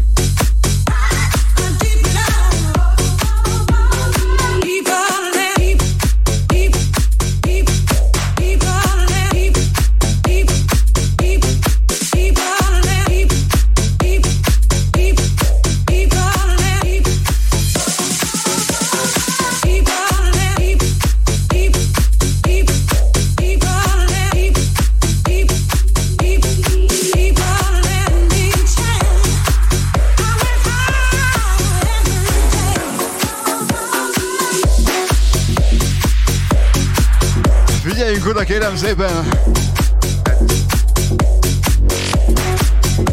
kérem 38.44 38.76
szépen. 38.76 39.28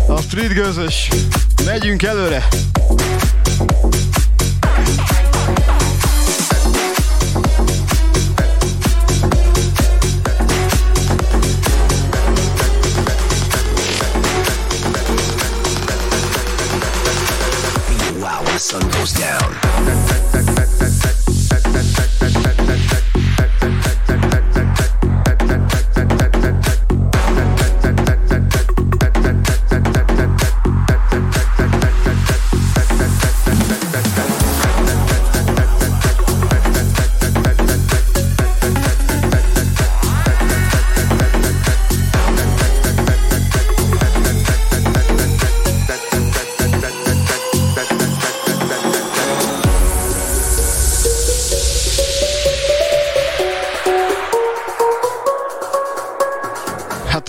A 0.08 0.22
street 0.22 0.54
gőzös. 0.54 1.10
Megyünk 1.66 2.04
előre. 2.04 2.48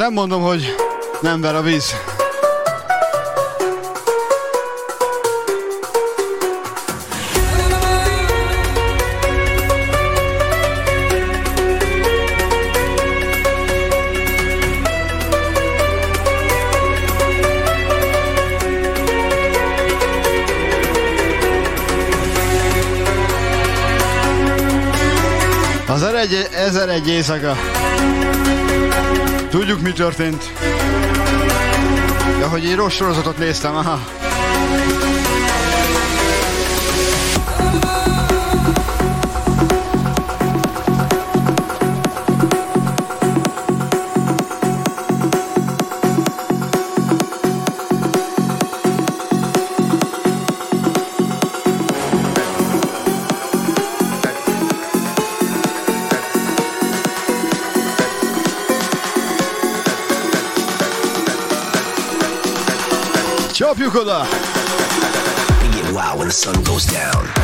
Nem 0.09 0.17
mondom, 0.17 0.43
hogy 0.43 0.75
nem 1.21 1.41
ver 1.41 1.55
a 1.55 1.63
víz. 1.63 1.95
Az 25.87 26.03
ezer 26.03 26.49
ezer 26.53 26.89
egy 26.89 27.09
éjszaka. 27.09 27.57
Tudjuk, 29.51 29.81
mi 29.81 29.93
történt. 29.93 30.53
Ja, 32.41 32.49
hogy 32.49 32.65
én 32.65 32.77
rossz 32.77 32.95
sorozatot 32.95 33.39
néztem, 33.39 33.77
aha. 33.77 34.01
Csapjuk 63.89 64.03
oda! 64.03 64.27
Wow, 65.93 66.19
when 66.19 66.29
the 66.29 66.33
sun 66.33 66.63
goes 66.63 66.85
down. 66.85 67.38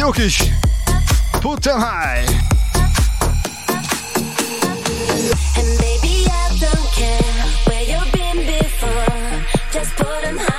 Jokic. 0.00 0.50
Put 1.42 1.62
them 1.62 1.78
high. 1.78 2.24
And 5.58 5.78
I 6.26 6.56
don't 6.58 6.90
care 6.96 7.20
where 7.66 7.82
you've 7.82 8.10
been 8.10 8.46
before. 8.46 9.44
Just 9.70 9.94
put 9.96 10.22
them 10.22 10.38
high. 10.38 10.49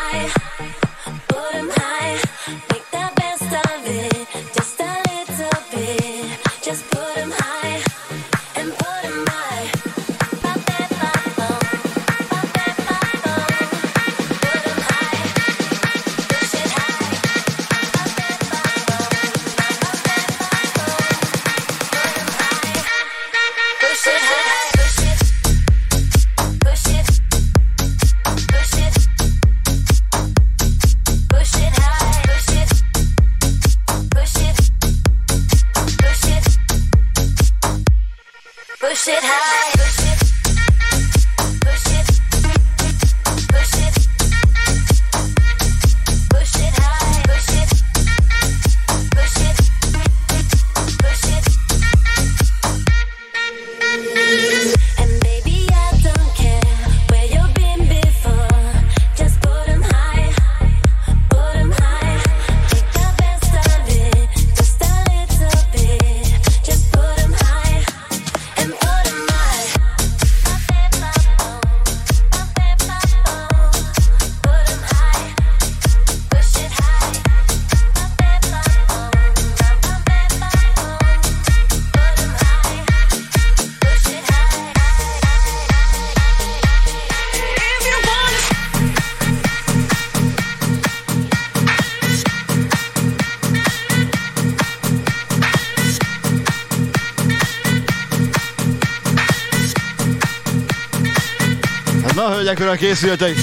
Na, 102.41 102.47
hölgyek, 102.47 102.65
urak, 102.65 102.77
készültek. 102.77 103.35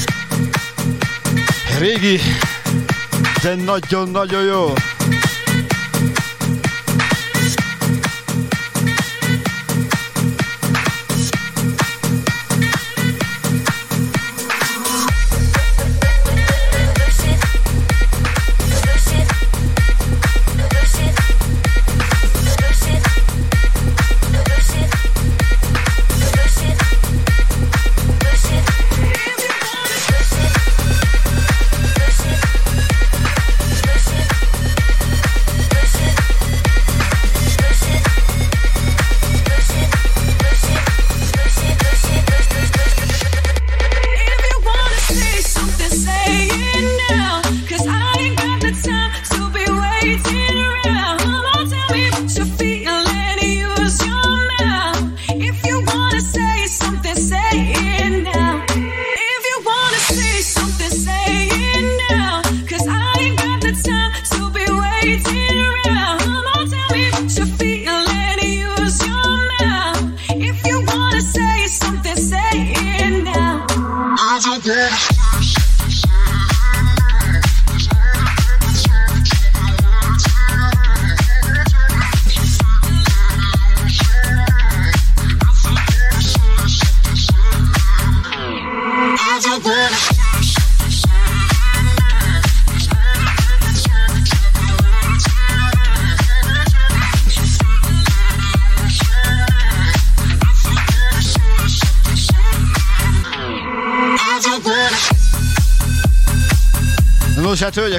Régi, 1.79 2.21
de 3.43 3.55
nagyon-nagyon 3.55 4.43
jó. 4.43 4.73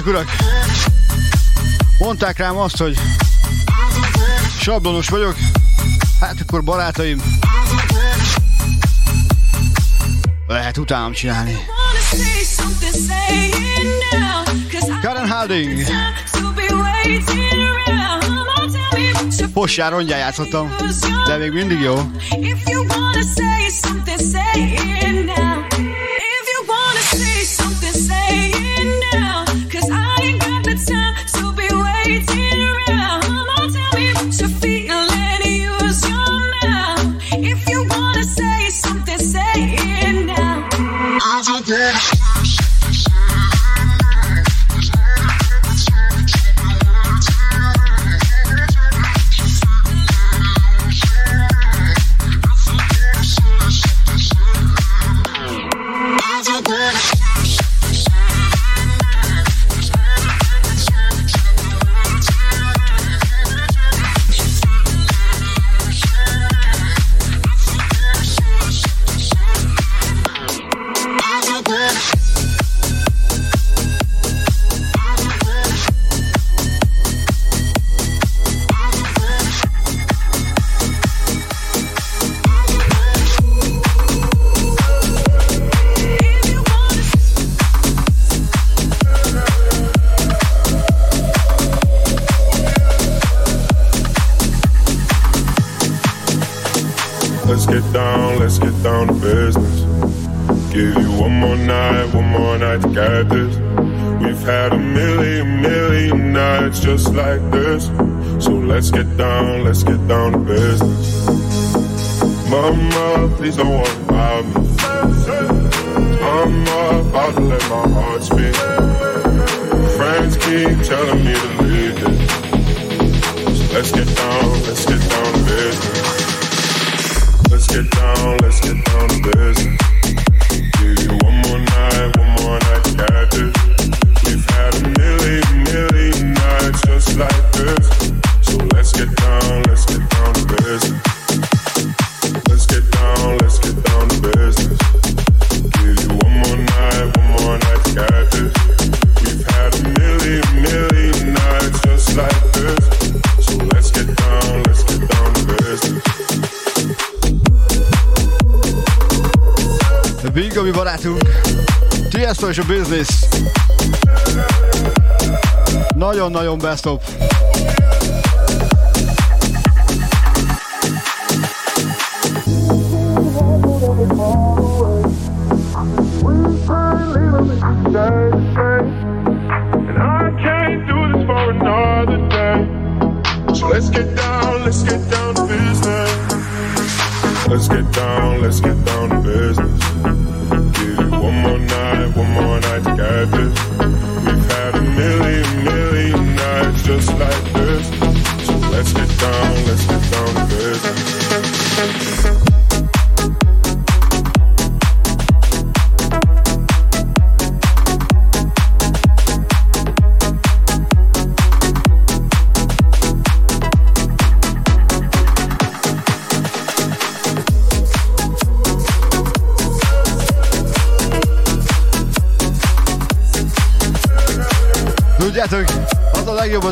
Hölgyek, 0.03 0.05
urak! 0.05 0.35
Mondták 1.97 2.37
rám 2.37 2.57
azt, 2.57 2.77
hogy 2.77 2.97
sablonos 4.59 5.07
vagyok. 5.07 5.35
Hát 6.19 6.35
akkor 6.41 6.63
barátaim, 6.63 7.21
lehet 10.47 10.77
utánam 10.77 11.11
csinálni. 11.11 11.57
Karen 15.01 15.29
Harding. 15.29 15.83
Possár 19.53 19.91
rongyán 19.91 20.19
játszottam, 20.19 20.75
de 21.27 21.37
még 21.37 21.51
mindig 21.51 21.79
jó. 21.79 21.95
a 21.95 22.05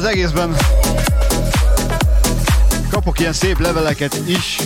egészben. 0.08 0.56
Kapok 2.90 3.20
ilyen 3.20 3.34
szép 3.34 3.60
leveleket 3.60 4.22
is. 4.26 4.58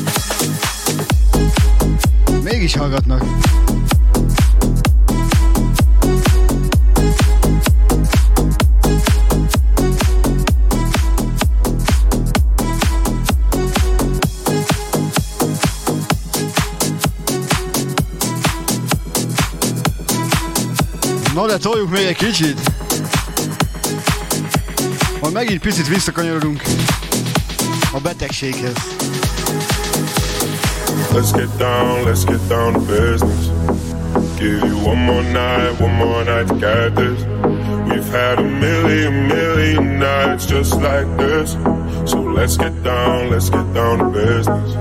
Mégis 2.44 2.76
hallgatnak. 2.76 3.24
Na 21.34 21.48
de 21.48 21.58
toljuk 21.58 21.90
még 21.90 22.06
egy 22.06 22.16
kicsit. 22.16 22.71
Megint 25.42 25.62
picit 25.62 25.88
visszakanyarodunk 25.88 26.62
a 27.94 28.00
betegséghez. 28.00 28.78
Let's 31.14 31.32
get 31.32 31.58
down, 31.58 32.04
let's 32.06 32.24
get 32.24 32.48
down 32.48 32.74
to 32.74 32.80
business. 32.80 33.50
Give 34.38 34.68
you 34.68 34.78
one 34.86 35.06
more 35.06 35.24
night, 35.24 35.80
one 35.80 35.96
more 35.96 36.24
night 36.24 36.48
to 36.48 36.56
get 36.56 36.96
this. 36.96 37.24
We've 37.90 38.12
had 38.12 38.38
a 38.38 38.44
million, 38.44 39.28
million 39.28 39.98
nights 39.98 40.46
just 40.46 40.74
like 40.74 41.08
this. 41.18 41.58
So 42.06 42.20
let's 42.22 42.58
get 42.58 42.84
down, 42.84 43.30
let's 43.30 43.50
get 43.50 43.74
down 43.74 43.98
to 43.98 44.10
business. 44.12 44.76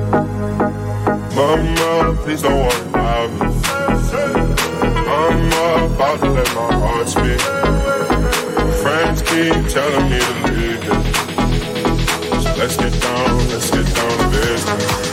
Mama, 1.34 2.14
please 2.22 2.42
don't 2.42 2.60
worry 2.66 2.88
about 2.88 3.30
me. 3.30 3.46
I'm 5.08 5.52
about 5.94 6.20
to 6.20 6.30
let 6.30 6.54
my 6.54 6.72
heart 6.82 7.08
speak. 7.08 7.40
Friends 8.82 9.22
keep 9.22 9.72
telling 9.72 10.10
me 10.10 10.18
to 10.18 10.39
let's 12.60 12.76
get 12.76 12.92
down, 13.00 13.48
let's 13.48 13.70
get 13.70 13.94
down 13.94 14.18
to 14.18 14.38
business. 14.38 15.09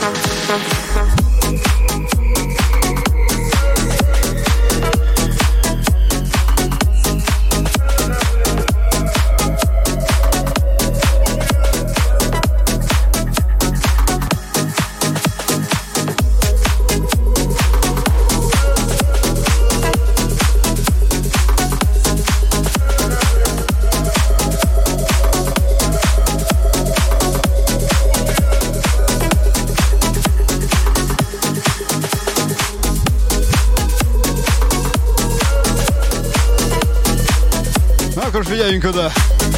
Na 38.48 38.54
akkor 38.54 39.57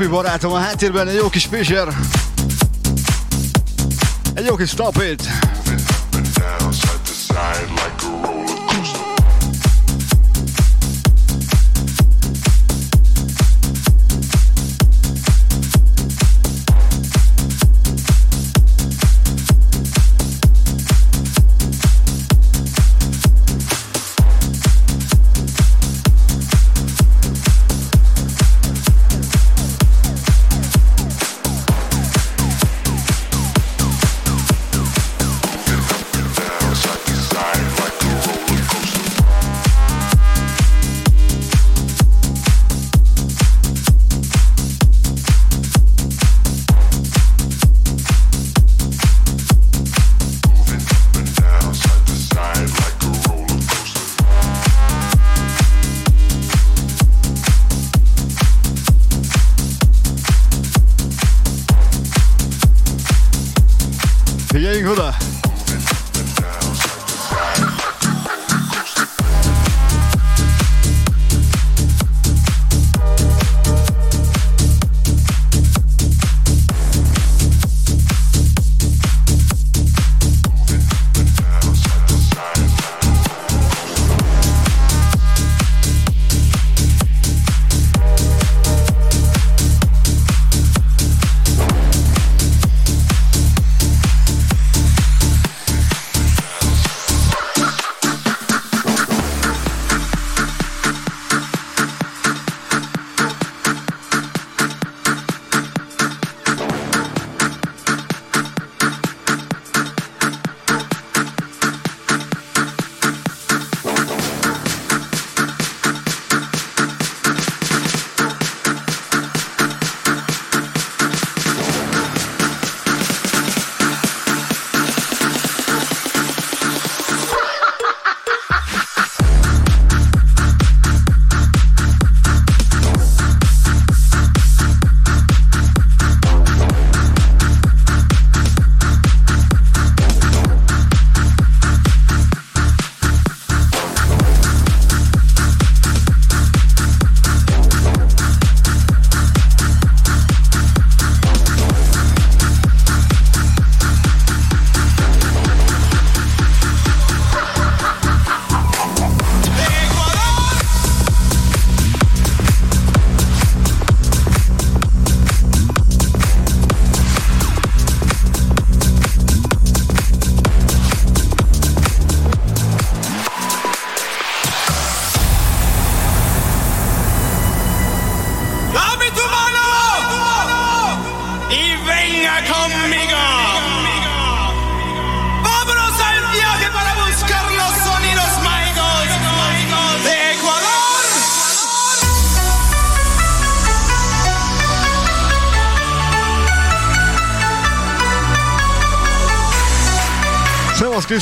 Kopi 0.00 0.12
barátom 0.12 0.52
a 0.52 0.58
háttérben 0.58 1.08
egy 1.08 1.14
jó 1.14 1.28
kis 1.28 1.46
Fischer. 1.46 1.88
Egy 4.34 4.46
jó 4.46 4.54
kis 4.56 4.68
Stop 4.68 5.02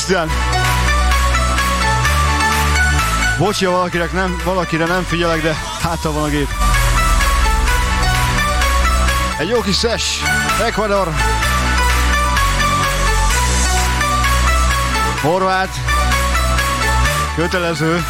Krisztián! 0.09 0.31
Bocsi, 3.39 3.65
ha 3.65 3.71
valakinek 3.71 4.13
nem, 4.13 4.41
valakire 4.45 4.85
nem 4.85 5.03
figyelek, 5.03 5.43
de 5.43 5.55
hátra 5.83 6.13
van 6.13 6.23
a 6.23 6.29
gép. 6.29 6.49
Egy 9.39 9.49
jó 9.49 9.61
kis 9.61 9.75
szes, 9.75 10.23
Ecuador. 10.67 11.15
Horvát. 15.23 15.71
Kötelező. 17.37 18.05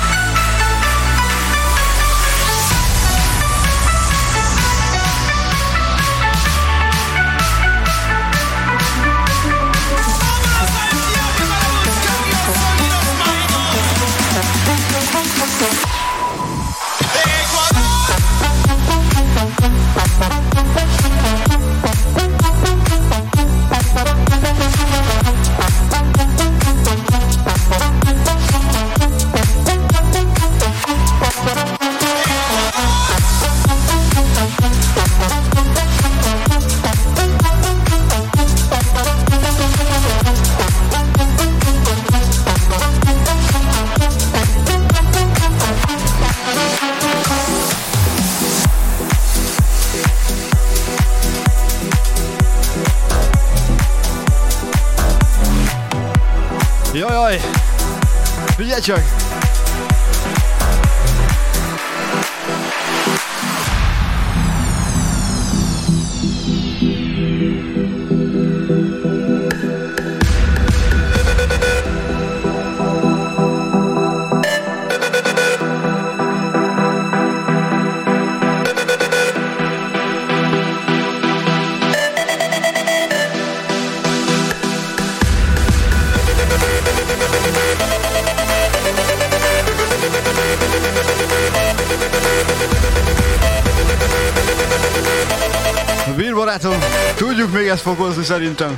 Szerintem. 98.29 98.77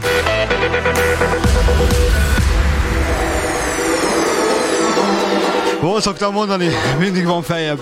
Hol 5.80 6.00
szoktam 6.00 6.32
mondani, 6.32 6.68
mindig 6.98 7.26
van 7.26 7.42
feljebb. 7.42 7.80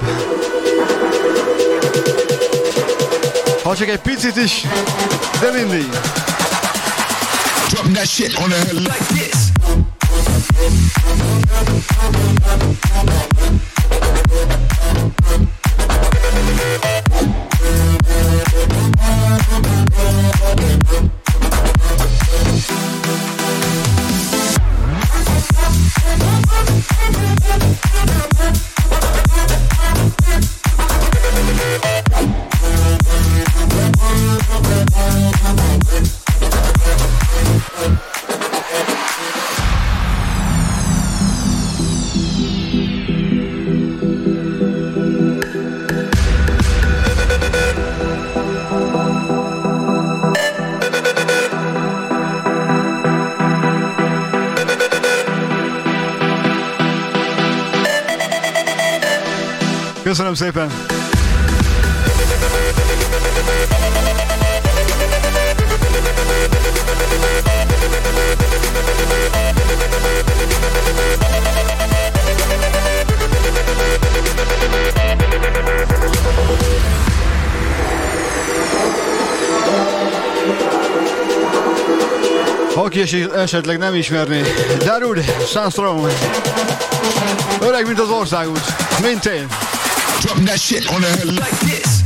Ha 3.63 3.77
csak 3.77 3.89
egy 3.89 4.01
picit 4.01 4.37
is, 4.37 4.67
de 5.41 5.51
mindig. 5.51 5.87
Drop 7.69 7.93
that 7.93 8.07
shit 8.07 8.37
on 8.37 8.49
the 8.49 8.73
like 8.73 9.05
this. 9.15 9.49
Köszönöm 60.09 60.35
szépen! 60.35 60.73
Aki 82.75 83.01
es- 83.01 83.13
esetleg 83.35 83.79
nem 83.79 83.95
ismerné, 83.95 84.43
Darud, 84.85 85.25
Sandstrom. 85.47 86.07
Öreg, 87.61 87.87
mint 87.87 88.01
az 88.01 88.11
országút, 88.11 88.65
mint 89.03 89.25
én. 89.25 89.68
Drop 90.21 90.39
that 90.39 90.59
shit 90.59 90.91
on 90.93 91.01
the 91.01 91.09
head 91.09 91.27
like 91.27 91.59
this. 91.61 92.03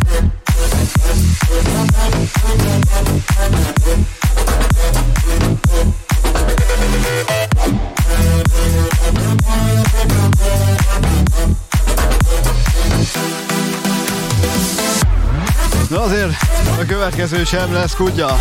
Na 15.88 16.02
azért 16.02 16.30
a 16.80 16.84
következő 16.86 17.44
sem 17.44 17.72
lesz 17.72 17.94
kutya. 17.94 18.38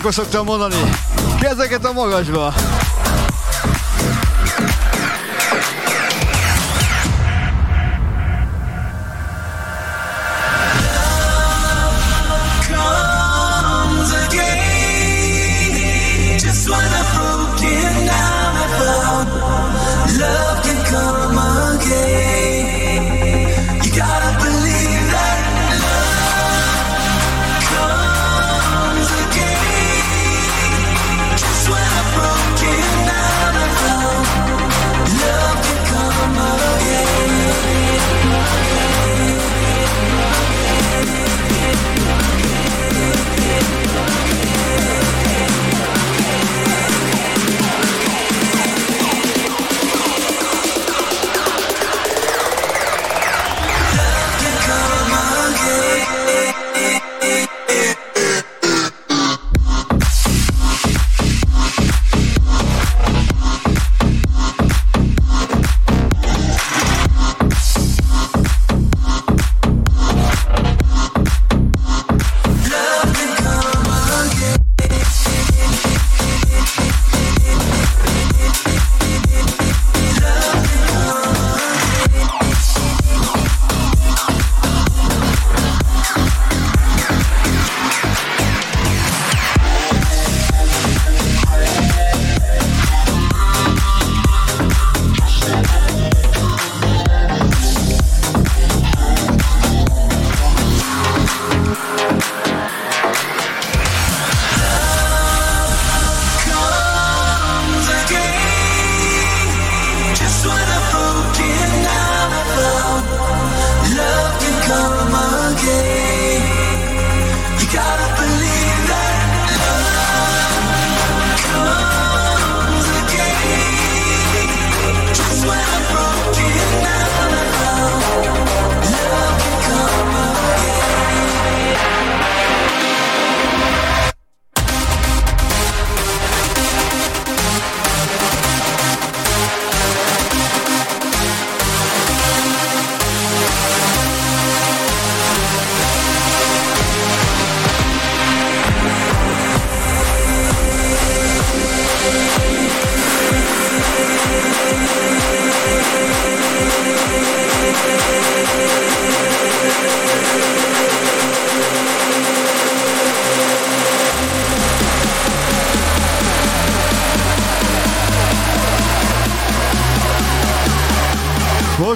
Ilyenkor 0.00 0.24
szoktam 0.24 0.44
mondani, 0.44 0.90
kezeket 1.40 1.84
a 1.84 1.92
magasba. 1.92 2.54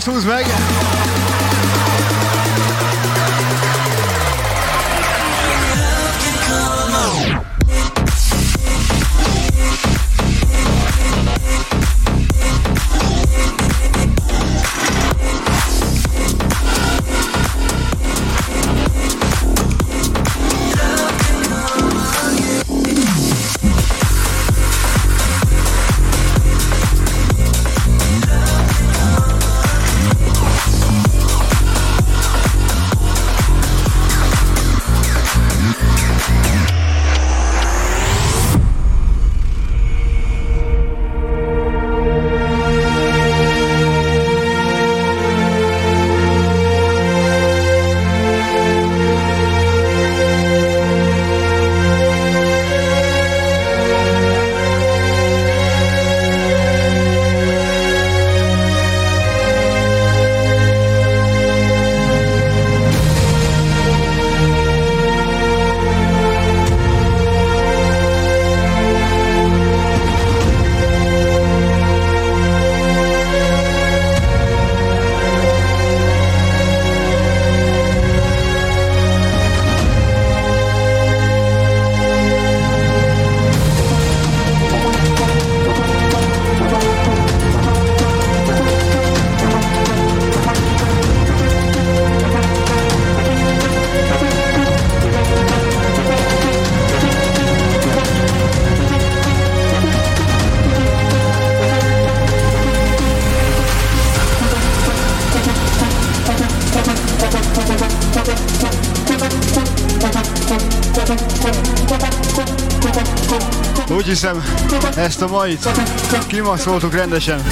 Most 0.07 0.17
húz 0.17 0.94
ezt 115.05 115.23
a 115.23 115.27
mait 115.29 115.69
kimaxoltuk 116.27 116.95
rendesen. 116.95 117.43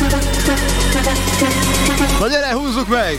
Na 2.20 2.28
gyere, 2.28 2.52
húzzuk 2.52 2.88
meg! 2.88 3.18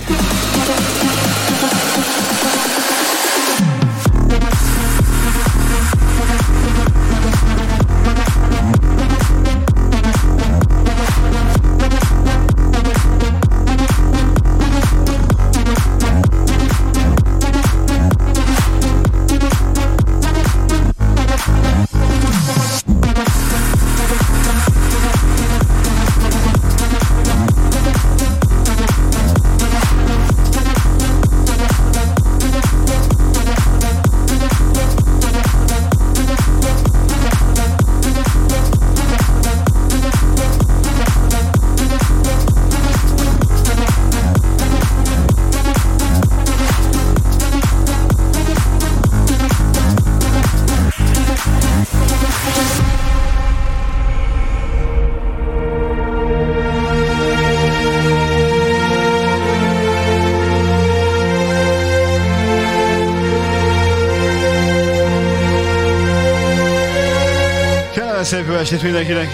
Estét 68.73 68.91
mindenkinek! 68.91 69.29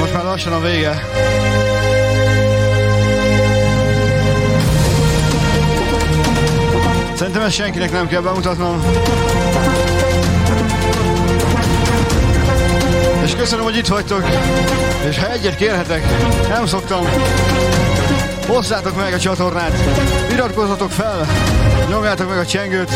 Most 0.00 0.12
már 0.12 0.24
lassan 0.24 0.52
a 0.52 0.60
vége. 0.60 1.06
Szerintem 7.14 7.42
ezt 7.42 7.54
senkinek 7.54 7.92
nem 7.92 8.08
kell 8.08 8.20
bemutatnom. 8.20 8.82
És 13.24 13.34
köszönöm, 13.34 13.64
hogy 13.64 13.76
itt 13.76 13.86
vagytok. 13.86 14.24
És 15.08 15.18
ha 15.18 15.32
egyet 15.32 15.56
kérhetek, 15.56 16.02
nem 16.48 16.66
szoktam. 16.66 17.06
Hozzátok 18.46 18.96
meg 18.96 19.12
a 19.12 19.18
csatornát, 19.18 19.74
iratkozzatok 20.32 20.90
fel, 20.90 21.26
nyomjátok 21.88 22.28
meg 22.28 22.38
a 22.38 22.46
csengőt. 22.46 22.94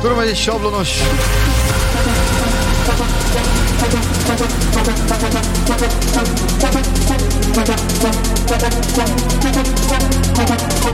Tudom, 0.00 0.16
hogy 0.16 0.28
egy 0.28 0.36
sablonos 0.36 0.98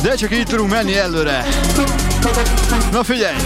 de 0.03 0.15
csak 0.15 0.33
így 0.33 0.47
tudunk 0.47 0.71
menni 0.71 0.97
előre. 0.97 1.45
Na 2.93 3.03
figyelj! 3.05 3.37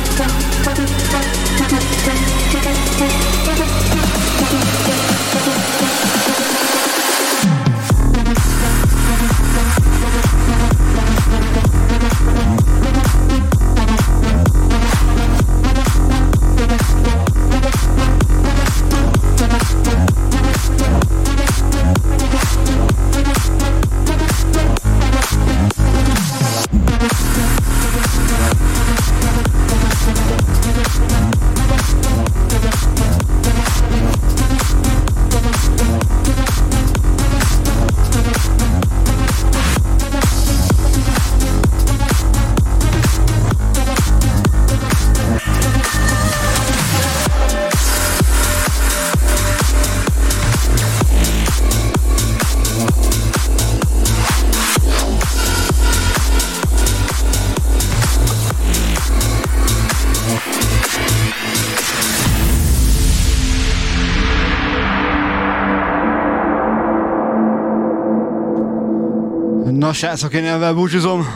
Srácok, 69.95 70.33
én 70.33 70.45
elvel 70.45 70.75
búcsúzom. 70.75 71.27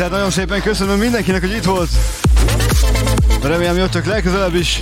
Egyszer 0.00 0.16
nagyon 0.16 0.30
szépen 0.30 0.62
köszönöm 0.62 0.98
mindenkinek, 0.98 1.40
hogy 1.40 1.50
itt 1.50 1.64
volt. 1.64 1.88
Remélem 3.42 3.76
jöttök 3.76 4.06
legközelebb 4.06 4.54
is. 4.54 4.80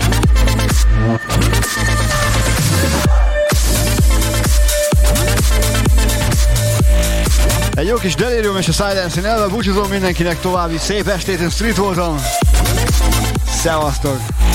Egy 7.74 7.86
jó 7.86 7.96
kis 7.96 8.14
delirium 8.14 8.56
és 8.56 8.68
a 8.68 8.72
silence 8.72 9.20
én 9.20 9.26
elve 9.26 9.46
búcsúzom 9.46 9.88
mindenkinek 9.88 10.40
további 10.40 10.78
szép 10.78 11.08
estét, 11.08 11.40
én 11.40 11.50
street 11.50 11.76
voltam. 11.76 12.16
Szevasztok! 13.62 14.45